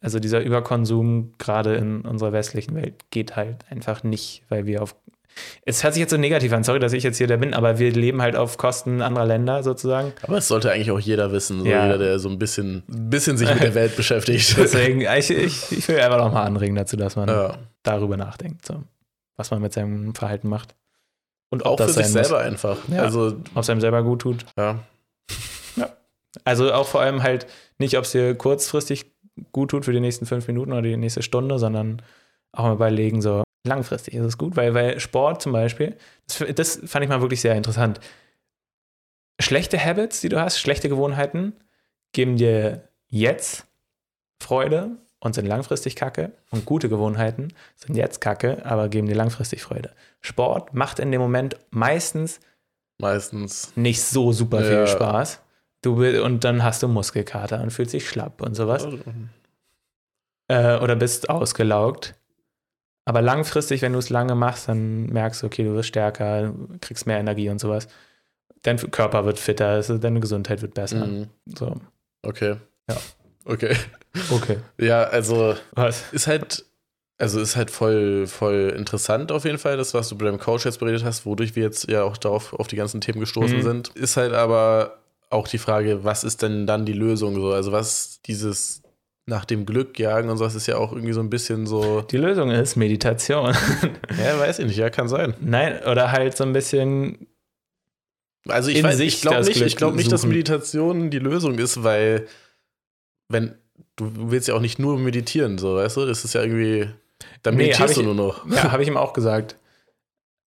[0.00, 4.94] also dieser Überkonsum gerade in unserer westlichen Welt geht halt einfach nicht, weil wir auf.
[5.64, 7.78] Es hört sich jetzt so negativ an, sorry, dass ich jetzt hier der bin, aber
[7.78, 10.12] wir leben halt auf Kosten anderer Länder sozusagen.
[10.22, 11.84] aber es sollte eigentlich auch jeder wissen, so Ja.
[11.86, 14.56] jeder, der so ein bisschen, bisschen sich mit der Welt beschäftigt.
[14.58, 17.58] Deswegen, ich, ich, ich will einfach noch mal anregen dazu, dass man ja.
[17.82, 18.82] darüber nachdenkt, so,
[19.36, 20.74] was man mit seinem Verhalten macht.
[21.50, 22.76] Und Auch für sich muss, selber einfach.
[22.88, 23.02] Ja.
[23.02, 24.44] Also, ob es einem selber gut tut.
[24.56, 24.80] ja.
[26.44, 27.46] Also auch vor allem halt
[27.78, 29.06] nicht, ob es dir kurzfristig
[29.50, 32.02] gut tut für die nächsten fünf Minuten oder die nächste Stunde, sondern
[32.52, 35.96] auch mal überlegen, so langfristig ist es gut, weil, weil Sport zum Beispiel,
[36.26, 38.00] das, das fand ich mal wirklich sehr interessant.
[39.40, 41.54] Schlechte Habits, die du hast, schlechte Gewohnheiten,
[42.12, 43.66] geben dir jetzt
[44.42, 46.32] Freude und sind langfristig Kacke.
[46.50, 49.92] Und gute Gewohnheiten sind jetzt Kacke, aber geben dir langfristig Freude.
[50.20, 52.40] Sport macht in dem Moment meistens
[52.98, 53.72] Meistens.
[53.76, 54.86] nicht so super viel Ja.
[54.86, 55.40] Spaß.
[55.82, 58.86] Du, und dann hast du Muskelkater und fühlst dich schlapp und sowas.
[60.48, 62.14] Äh, oder bist ausgelaugt.
[63.10, 67.08] Aber langfristig, wenn du es lange machst, dann merkst du, okay, du wirst stärker, kriegst
[67.08, 67.88] mehr Energie und sowas.
[68.62, 71.08] Dein Körper wird fitter, also deine Gesundheit wird besser.
[71.08, 71.26] Mhm.
[71.58, 71.74] So.
[72.22, 72.54] Okay.
[72.88, 72.96] Ja.
[73.46, 73.74] Okay.
[74.30, 74.58] Okay.
[74.78, 76.04] Ja, also Was?
[76.12, 76.64] ist halt,
[77.18, 80.64] also ist halt voll, voll interessant auf jeden Fall, das, was du bei deinem Coach
[80.64, 83.62] jetzt beredet hast, wodurch wir jetzt ja auch darauf auf die ganzen Themen gestoßen Mhm.
[83.62, 83.88] sind.
[83.96, 84.98] Ist halt aber
[85.30, 87.52] auch die Frage, was ist denn dann die Lösung so?
[87.52, 88.82] Also was dieses
[89.26, 92.00] nach dem Glück jagen und sowas ist ja auch irgendwie so ein bisschen so.
[92.02, 93.54] Die Lösung ist Meditation.
[94.18, 95.34] Ja, weiß ich nicht, ja, kann sein.
[95.40, 97.28] Nein, oder halt so ein bisschen
[98.48, 100.24] Also ich, weiß, ich glaube das nicht, ich glaube nicht, dass.
[100.26, 102.26] Meditation die Lösung ist, weil
[103.28, 103.54] wenn
[103.96, 106.88] du willst ja auch nicht nur meditieren, so weißt du, das ist ja irgendwie
[107.42, 108.46] dann Nee, meditierst du ich- nur noch.
[108.50, 109.56] Ja, habe ich ihm auch gesagt.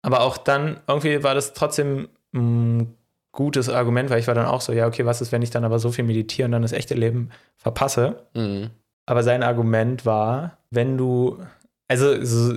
[0.03, 2.95] Aber auch dann, irgendwie war das trotzdem ein
[3.33, 5.65] gutes Argument, weil ich war dann auch so, ja, okay, was ist, wenn ich dann
[5.65, 8.27] aber so viel meditiere und dann das echte Leben verpasse?
[8.35, 8.71] Mhm.
[9.07, 11.43] Aber sein Argument war, wenn du,
[11.89, 12.55] also so,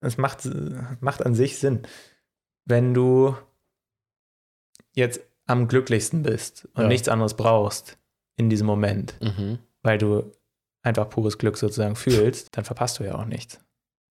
[0.00, 0.48] es macht,
[1.00, 1.82] macht an sich Sinn,
[2.64, 3.36] wenn du
[4.94, 6.88] jetzt am glücklichsten bist und Ja.
[6.88, 7.98] nichts anderes brauchst
[8.36, 9.58] in diesem Moment, Mhm.
[9.82, 10.32] weil du
[10.82, 13.58] einfach pures Glück sozusagen fühlst, dann verpasst du ja auch nichts.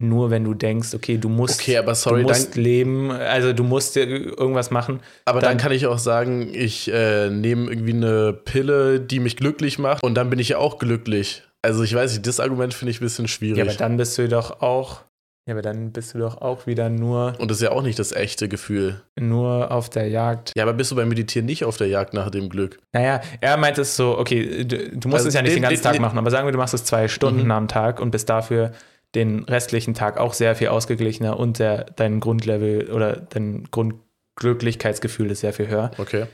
[0.04, 3.54] Nur wenn du denkst, okay, du musst, Okay, aber sorry, du musst dann, leben, also
[3.54, 5.00] du musst irgendwas machen.
[5.26, 9.38] aber dann, dann- kann ich auch sagen, ich äh, nehme irgendwie eine Pille, die mich
[9.38, 11.44] glücklich macht und dann bin ich ja auch glücklich.
[11.62, 13.58] Also ich weiß nicht, das Argument finde ich ein bisschen schwierig.
[13.58, 15.02] Ja, aber dann bist du doch auch,
[15.48, 17.98] ja, aber dann bist du doch auch wieder nur, und das ist ja auch nicht
[18.00, 19.02] das echte Gefühl.
[19.18, 20.52] nur auf der Jagd.
[20.58, 22.80] Ja, aber bist du beim Meditieren nicht auf der Jagd nach dem Glück?
[22.94, 25.70] Naja, er meint es so, okay, du, du musst Also es ja nicht den- den
[25.70, 27.52] ganzen den- Tag machen, aber sagen wir, du machst es zwei Stunden Mhm.
[27.52, 28.72] am Tag und bist dafür
[29.16, 35.42] den restlichen Tag auch sehr viel ausgeglichener und der, dein Grundlevel oder dein Grundglücklichkeitsgefühl ist
[35.42, 35.92] sehr viel höher.
[35.98, 36.26] Okay.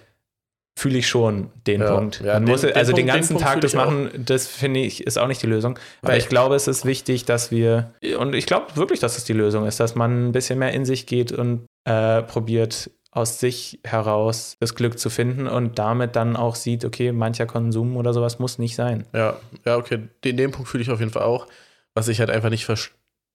[0.77, 2.21] Fühle ich schon den Ja, Punkt.
[2.23, 3.85] ja, Man den- muss, den also den Punkt- den ganzen Punkt Tag das ich auch.
[3.85, 5.77] machen, das finde ich, ist auch nicht die Lösung.
[6.01, 9.25] Aber Weil- ich glaube, es ist wichtig, dass wir, und ich glaube wirklich, dass es
[9.25, 13.39] die Lösung ist, dass man ein bisschen mehr in sich geht und äh, probiert, aus
[13.39, 18.13] sich heraus das Glück zu finden und damit dann auch sieht, okay, mancher Konsum oder
[18.13, 19.05] sowas muss nicht sein.
[19.13, 20.07] Ja, ja, okay.
[20.23, 21.47] Den, den Punkt fühle ich auf jeden Fall auch.
[21.95, 22.67] Was ich halt einfach nicht,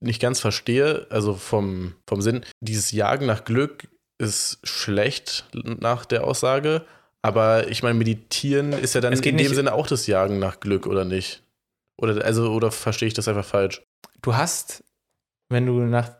[0.00, 3.88] nicht ganz verstehe, also vom, vom Sinn, dieses Jagen nach Glück
[4.18, 6.84] ist schlecht nach der Aussage,
[7.22, 10.60] aber ich meine, meditieren ist ja dann in dem nicht- Sinne auch das Jagen nach
[10.60, 11.42] Glück, oder nicht?
[11.96, 13.82] Oder, also, oder verstehe ich das einfach falsch?
[14.22, 14.84] Du hast,
[15.48, 16.10] wenn du nach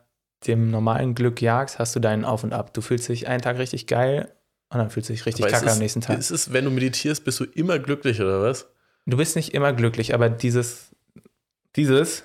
[0.47, 2.73] dem normalen Glück jagst, hast du deinen Auf und Ab.
[2.73, 4.31] Du fühlst dich einen Tag richtig geil
[4.69, 6.17] und dann fühlst du dich richtig Aber kacke ist, am nächsten Tag.
[6.19, 8.67] Ist es, wenn du meditierst, bist du immer glücklich, oder was?
[9.05, 10.94] Du bist nicht immer glücklich, aber dieses,
[11.75, 12.23] dieses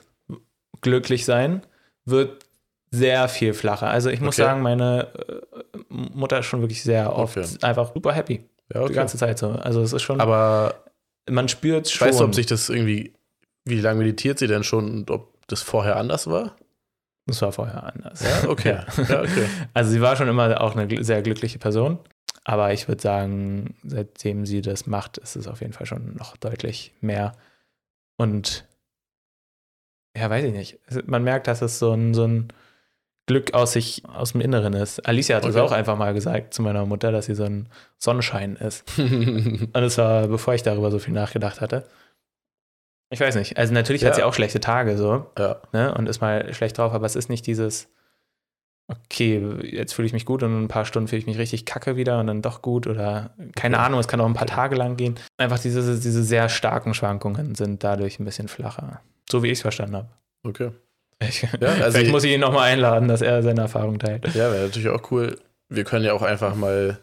[0.80, 1.62] glücklich sein
[2.04, 2.44] wird
[2.90, 3.88] sehr viel flacher.
[3.88, 4.42] Also ich muss Okay.
[4.48, 7.48] sagen, meine äh, Mutter ist schon wirklich sehr oft Okay.
[7.62, 8.44] einfach super happy.
[8.74, 9.50] Ja, Die ganze Zeit so.
[9.50, 10.84] Also es ist schon, Aber
[11.28, 12.08] man spürt schon.
[12.08, 13.12] weißt du, ob sich das irgendwie,
[13.64, 16.56] wie lange meditiert sie denn schon und ob das vorher anders war?
[17.26, 18.22] das war vorher anders.
[18.22, 18.80] Ja, okay.
[18.96, 19.04] Ja.
[19.08, 19.46] Ja, okay.
[19.72, 21.98] Also sie war schon immer auch eine sehr glückliche Person.
[22.42, 26.36] Aber ich würde sagen, seitdem sie das macht, ist es auf jeden Fall schon noch
[26.38, 27.32] deutlich mehr.
[28.16, 28.64] Und
[30.16, 30.78] ja, weiß ich nicht.
[31.06, 32.48] Man merkt, dass es so ein, so ein
[33.26, 35.06] Glück aus sich, aus dem Inneren ist.
[35.06, 35.60] Alicia hat es Okay.
[35.64, 38.84] auch einfach mal gesagt zu meiner Mutter, dass sie so ein Sonnenschein ist.
[38.98, 41.86] Und es war, bevor ich darüber so viel nachgedacht hatte.
[43.12, 43.56] Ich weiß nicht.
[43.56, 44.14] Also natürlich hat Ja.
[44.16, 45.60] sie auch schlechte Tage so ja.
[45.72, 47.88] ne, und ist mal schlecht drauf, aber es ist nicht dieses
[48.88, 51.64] okay, jetzt fühle ich mich gut und in ein paar Stunden fühle ich mich richtig
[51.64, 53.84] kacke wieder und dann doch gut oder keine okay.
[53.86, 55.14] Ahnung, es kann auch ein paar Tage lang gehen.
[55.38, 59.00] Einfach diese, diese sehr starken Schwankungen sind dadurch ein bisschen flacher.
[59.30, 60.08] So wie ich es verstanden habe.
[60.42, 60.70] Okay.
[61.22, 64.26] Ich, ja, also vielleicht muss ich ihn nochmal einladen, dass er seine Erfahrung teilt.
[64.34, 65.38] Ja, wäre natürlich auch cool.
[65.68, 66.98] Wir können ja auch einfach mal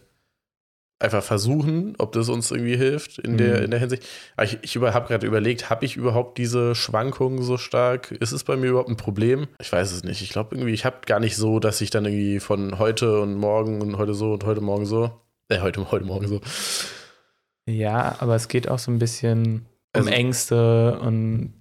[1.00, 3.38] einfach versuchen, ob das uns irgendwie hilft in, mhm.
[3.38, 4.04] der, in der Hinsicht.
[4.42, 8.12] ich, ich habe gerade überlegt, habe ich überhaupt diese Schwankungen so stark?
[8.12, 9.48] Ist es bei mir überhaupt ein Problem?
[9.60, 10.22] Ich weiß es nicht.
[10.22, 13.36] Ich glaube irgendwie, ich habe gar nicht so, dass ich dann irgendwie von heute und
[13.36, 15.12] morgen und heute so und heute morgen so,
[15.50, 16.42] äh, heute, heute morgen so.
[17.70, 21.54] Ja, aber es geht auch so ein bisschen um also, Ängste und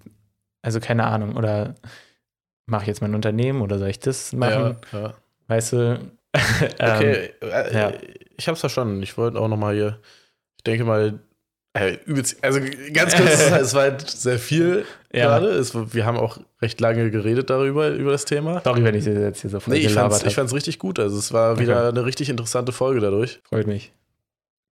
[0.61, 1.75] also keine Ahnung, oder
[2.65, 4.77] mache ich jetzt mein Unternehmen oder soll ich das machen?
[4.91, 5.13] Ja, ja.
[5.47, 6.11] Weißt du?
[6.79, 7.91] okay, ähm, äh, ja
[8.37, 9.01] ich habe es verstanden.
[9.03, 9.99] Ich wollte auch noch mal hier,
[10.57, 11.19] ich denke mal,
[11.73, 11.97] äh,
[12.41, 12.59] also
[12.93, 15.25] ganz kurz, es war halt sehr viel ja.
[15.25, 15.63] gerade.
[15.93, 18.61] Wir haben auch recht lange geredet darüber, über das Thema.
[18.63, 20.99] Sorry, wenn ich jetzt hier so nee, ich fand's, ich fand's richtig gut.
[20.99, 21.97] Also es war wieder okay.
[21.97, 23.41] eine richtig interessante Folge dadurch.
[23.43, 23.91] Freut mich.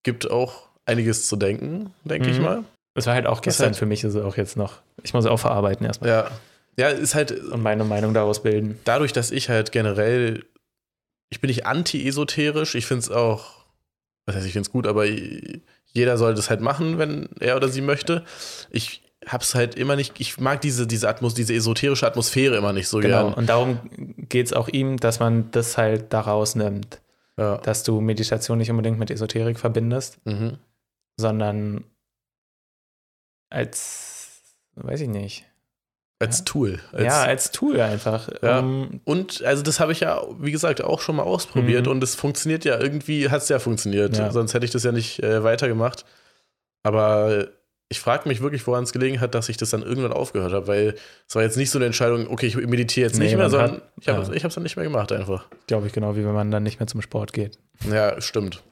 [0.03, 2.35] Gibt auch einiges zu denken, denke mhm.
[2.35, 2.65] ich mal.
[2.95, 4.81] Es war halt auch gestern halt, für mich, also auch jetzt noch.
[5.03, 6.11] Ich muss auch verarbeiten erstmal.
[6.11, 6.31] Ja.
[6.77, 7.31] Ja, ist halt.
[7.31, 8.81] Und meine Meinung daraus bilden.
[8.85, 10.45] Dadurch, dass ich halt generell
[11.35, 12.77] ich bin nicht anti-esoterisch.
[12.77, 13.65] Ich finde es auch,
[14.25, 17.69] was heißt, ich finde es gut, aber jeder soll das halt machen, wenn er oder
[17.69, 18.25] sie möchte.
[18.71, 22.87] Ich hab's halt immer nicht, ich mag diese, diese Atmos, diese esoterische Atmosphäre immer nicht
[22.87, 23.25] so genau.
[23.25, 23.35] gern.
[23.35, 23.79] Und darum
[24.29, 27.01] geht es auch ihm, dass man das halt daraus nimmt.
[27.37, 27.57] Ja.
[27.59, 30.59] Dass du Meditation nicht unbedingt mit Esoterik verbindest, mhm.
[31.17, 31.83] sondern
[33.55, 34.43] als,
[34.75, 35.45] weiß ich nicht,
[36.21, 36.45] als ja.
[36.45, 36.81] Tool.
[36.93, 38.29] Als, ja, als Tool einfach.
[38.43, 38.61] Ja.
[38.61, 41.93] Ähm, und also das habe ich ja, wie gesagt, auch schon mal ausprobiert mhm.
[41.93, 44.17] und es funktioniert ja irgendwie, hat es ja funktioniert.
[44.17, 44.31] Ja.
[44.31, 46.05] Sonst hätte ich das ja nicht äh, weitergemacht.
[46.83, 47.49] Aber
[47.89, 50.67] ich frage mich wirklich, woran es gelegen hat, dass ich das dann irgendwann aufgehört habe,
[50.67, 50.95] weil
[51.29, 53.73] es war jetzt nicht so eine Entscheidung, okay, ich meditiere jetzt nee, nicht mehr, sondern
[53.73, 54.49] hat, ich habe es ja.
[54.49, 55.47] dann nicht mehr gemacht einfach.
[55.67, 57.59] Glaube ich genau, wie wenn man dann nicht mehr zum Sport geht.
[57.91, 58.63] Ja, stimmt.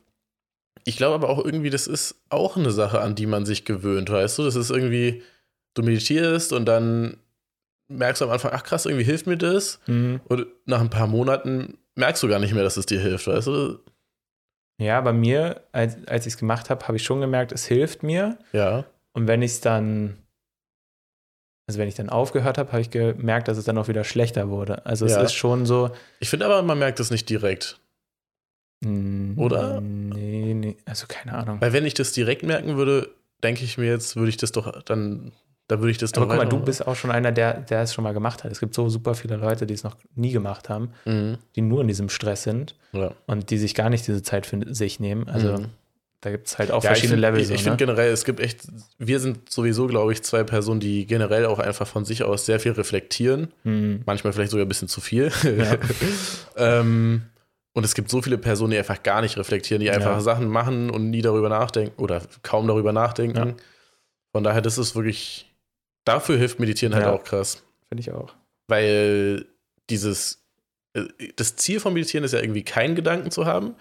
[0.85, 4.11] Ich glaube aber auch irgendwie, das ist auch eine Sache, an die man sich gewöhnt,
[4.11, 4.45] weißt du?
[4.45, 5.23] Das ist irgendwie,
[5.75, 7.19] du meditierst und dann
[7.89, 9.81] merkst du am Anfang, ach krass, irgendwie hilft mir das.
[9.87, 10.21] Mhm.
[10.25, 13.47] Und nach ein paar Monaten merkst du gar nicht mehr, dass es dir hilft, weißt
[13.47, 13.79] du?
[14.79, 18.03] Ja, bei mir, als, als ich es gemacht habe, habe ich schon gemerkt, es hilft
[18.03, 18.39] mir.
[18.53, 18.85] Ja.
[19.13, 20.17] Und wenn ich es dann,
[21.69, 24.49] also wenn ich dann aufgehört habe, habe ich gemerkt, dass es dann auch wieder schlechter
[24.49, 24.85] wurde.
[24.87, 25.23] Also es ja.
[25.23, 25.91] ist schon so.
[26.19, 27.79] Ich finde aber, man merkt es nicht direkt.
[29.37, 29.81] Oder?
[29.81, 31.61] Nee, nee, also keine Ahnung.
[31.61, 33.11] Weil wenn ich das direkt merken würde,
[33.43, 35.33] denke ich mir jetzt, würde ich das doch dann
[35.73, 36.23] da würde ich das doch.
[36.23, 38.53] Aber guck mal, du bist auch schon einer, der, der es schon mal gemacht hat.
[38.53, 41.39] Es gibt so super viele Leute, die es noch nie gemacht haben, mhm.
[41.57, 43.13] die nur in diesem Stress sind ja.
[43.27, 45.29] und die sich gar nicht diese Zeit für sich nehmen.
[45.29, 45.67] Also mhm.
[46.21, 47.41] da gibt es halt auch ja, verschiedene ich Level.
[47.41, 47.63] Ich, ich ne?
[47.63, 48.69] finde generell, es gibt echt,
[48.99, 52.61] wir sind sowieso, glaube ich, zwei Personen, die generell auch einfach von sich aus sehr
[52.61, 53.53] viel reflektieren.
[53.65, 54.03] Mhm.
[54.05, 55.33] Manchmal vielleicht sogar ein bisschen zu viel.
[55.43, 55.77] Ja.
[56.81, 57.23] ähm,
[57.73, 60.91] und es gibt so viele Personen, die einfach gar nicht reflektieren, die einfach Sachen machen
[60.91, 63.57] und nie darüber nachdenken oder kaum darüber nachdenken.
[64.33, 65.53] Von daher, das ist wirklich
[66.05, 67.13] Dafür hilft Meditieren halt ja.
[67.13, 67.63] auch krass.
[67.89, 68.35] Finde ich auch.
[68.69, 69.47] Weil
[69.91, 70.43] dieses,
[70.95, 71.05] äh,
[71.37, 73.75] das Ziel von Meditieren ist ja irgendwie keinen Gedanken zu haben.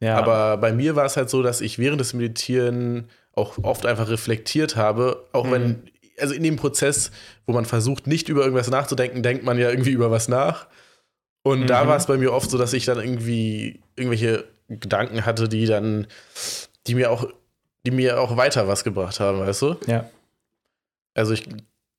[0.00, 0.16] Ja.
[0.16, 4.08] Aber bei mir war es halt so, dass ich während des Meditieren auch oft einfach
[4.08, 5.50] reflektiert habe, auch mhm.
[5.50, 5.82] wenn,
[6.18, 7.10] also in dem Prozess,
[7.46, 10.66] wo man versucht, nicht über irgendwas nachzudenken, denkt man ja irgendwie über was nach.
[11.46, 11.66] Und mhm.
[11.68, 15.64] da war es bei mir oft so, dass ich dann irgendwie irgendwelche Gedanken hatte, die
[15.66, 16.08] dann,
[16.88, 17.28] die mir auch,
[17.86, 19.76] die mir auch weiter was gebracht haben, weißt du?
[19.86, 20.10] Ja.
[21.14, 21.48] Also ich.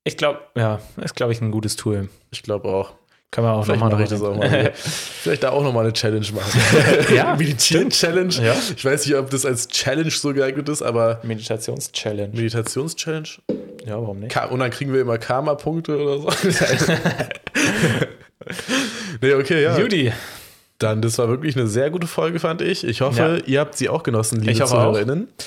[0.04, 2.10] Ich glaube, ja, ist, glaube ich, ein gutes Tool.
[2.30, 2.92] Ich glaube auch.
[3.30, 4.72] Kann man auch nochmal ich das auch mal.
[4.74, 6.60] Vielleicht da auch nochmal eine Challenge machen.
[7.16, 7.34] ja.
[7.38, 8.34] Meditieren-Challenge.
[8.34, 8.54] Ja.
[8.76, 11.20] Ich weiß nicht, ob das als Challenge so geeignet ist, aber.
[11.22, 12.36] Meditations-Challenge.
[12.36, 13.28] Meditations-Challenge?
[13.86, 14.36] Ja, warum nicht?
[14.50, 16.28] Und dann kriegen wir immer Karma-Punkte oder so.
[19.20, 19.78] Nee, okay, ja.
[19.78, 20.12] Judy.
[20.78, 22.84] Dann, das war wirklich eine sehr gute Folge, fand ich.
[22.84, 23.46] Ich hoffe, ja.
[23.46, 25.28] ihr habt sie auch genossen, liebe Zuhörerinnen.
[25.28, 25.44] Auch.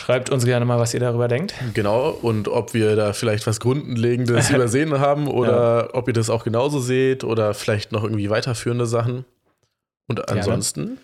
[0.00, 1.54] Schreibt uns gerne mal, was ihr darüber denkt.
[1.74, 5.94] Genau, und ob wir da vielleicht was Grundlegendes übersehen haben oder ja.
[5.94, 9.24] ob ihr das auch genauso seht oder vielleicht noch irgendwie weiterführende Sachen.
[10.08, 10.86] Und ansonsten.
[10.86, 11.00] Gerne.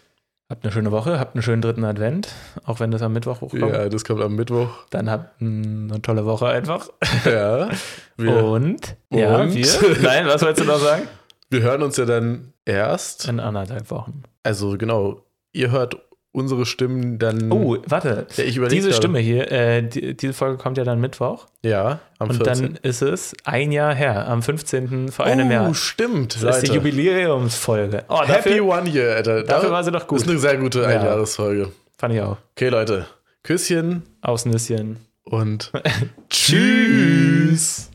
[0.48, 2.28] Habt eine schöne Woche, habt einen schönen dritten Advent,
[2.64, 3.62] auch wenn das am Mittwoch hochkommt.
[3.62, 4.68] Ja, das kommt am Mittwoch.
[4.90, 6.88] Dann habt eine tolle Woche einfach.
[7.24, 7.68] Ja.
[8.16, 9.66] Wir, und, und, ja, wir.
[10.02, 11.02] Nein, was wolltest du noch sagen?
[11.51, 13.28] Wir hören uns ja dann erst.
[13.28, 14.22] In anderthalb Wochen.
[14.42, 15.97] Also genau, ihr hört
[16.36, 17.51] unsere Stimmen dann.
[17.51, 18.26] Oh, warte.
[18.36, 18.92] Ja, diese gerade.
[18.92, 21.47] Stimme hier, äh, die, diese Folge kommt ja dann Mittwoch.
[21.64, 22.64] Ja, am Und 14.
[22.64, 25.11] dann ist es ein Jahr her, am 15.
[25.11, 25.70] vor einem oh, Jahr.
[25.70, 26.42] Oh, stimmt.
[26.42, 28.05] Das ist die Jubiläumsfolge.
[28.09, 29.42] Oh, Happy One Year, Alter.
[29.44, 30.18] Dafür war sie doch gut.
[30.18, 31.72] Das ist eine sehr gute Einjahresfolge.
[31.97, 32.36] Fand ich auch.
[32.53, 33.07] Okay, Leute.
[33.42, 34.03] Küsschen.
[34.20, 34.99] Aus Nüsschen.
[35.24, 35.72] Und
[36.28, 37.90] tschüss.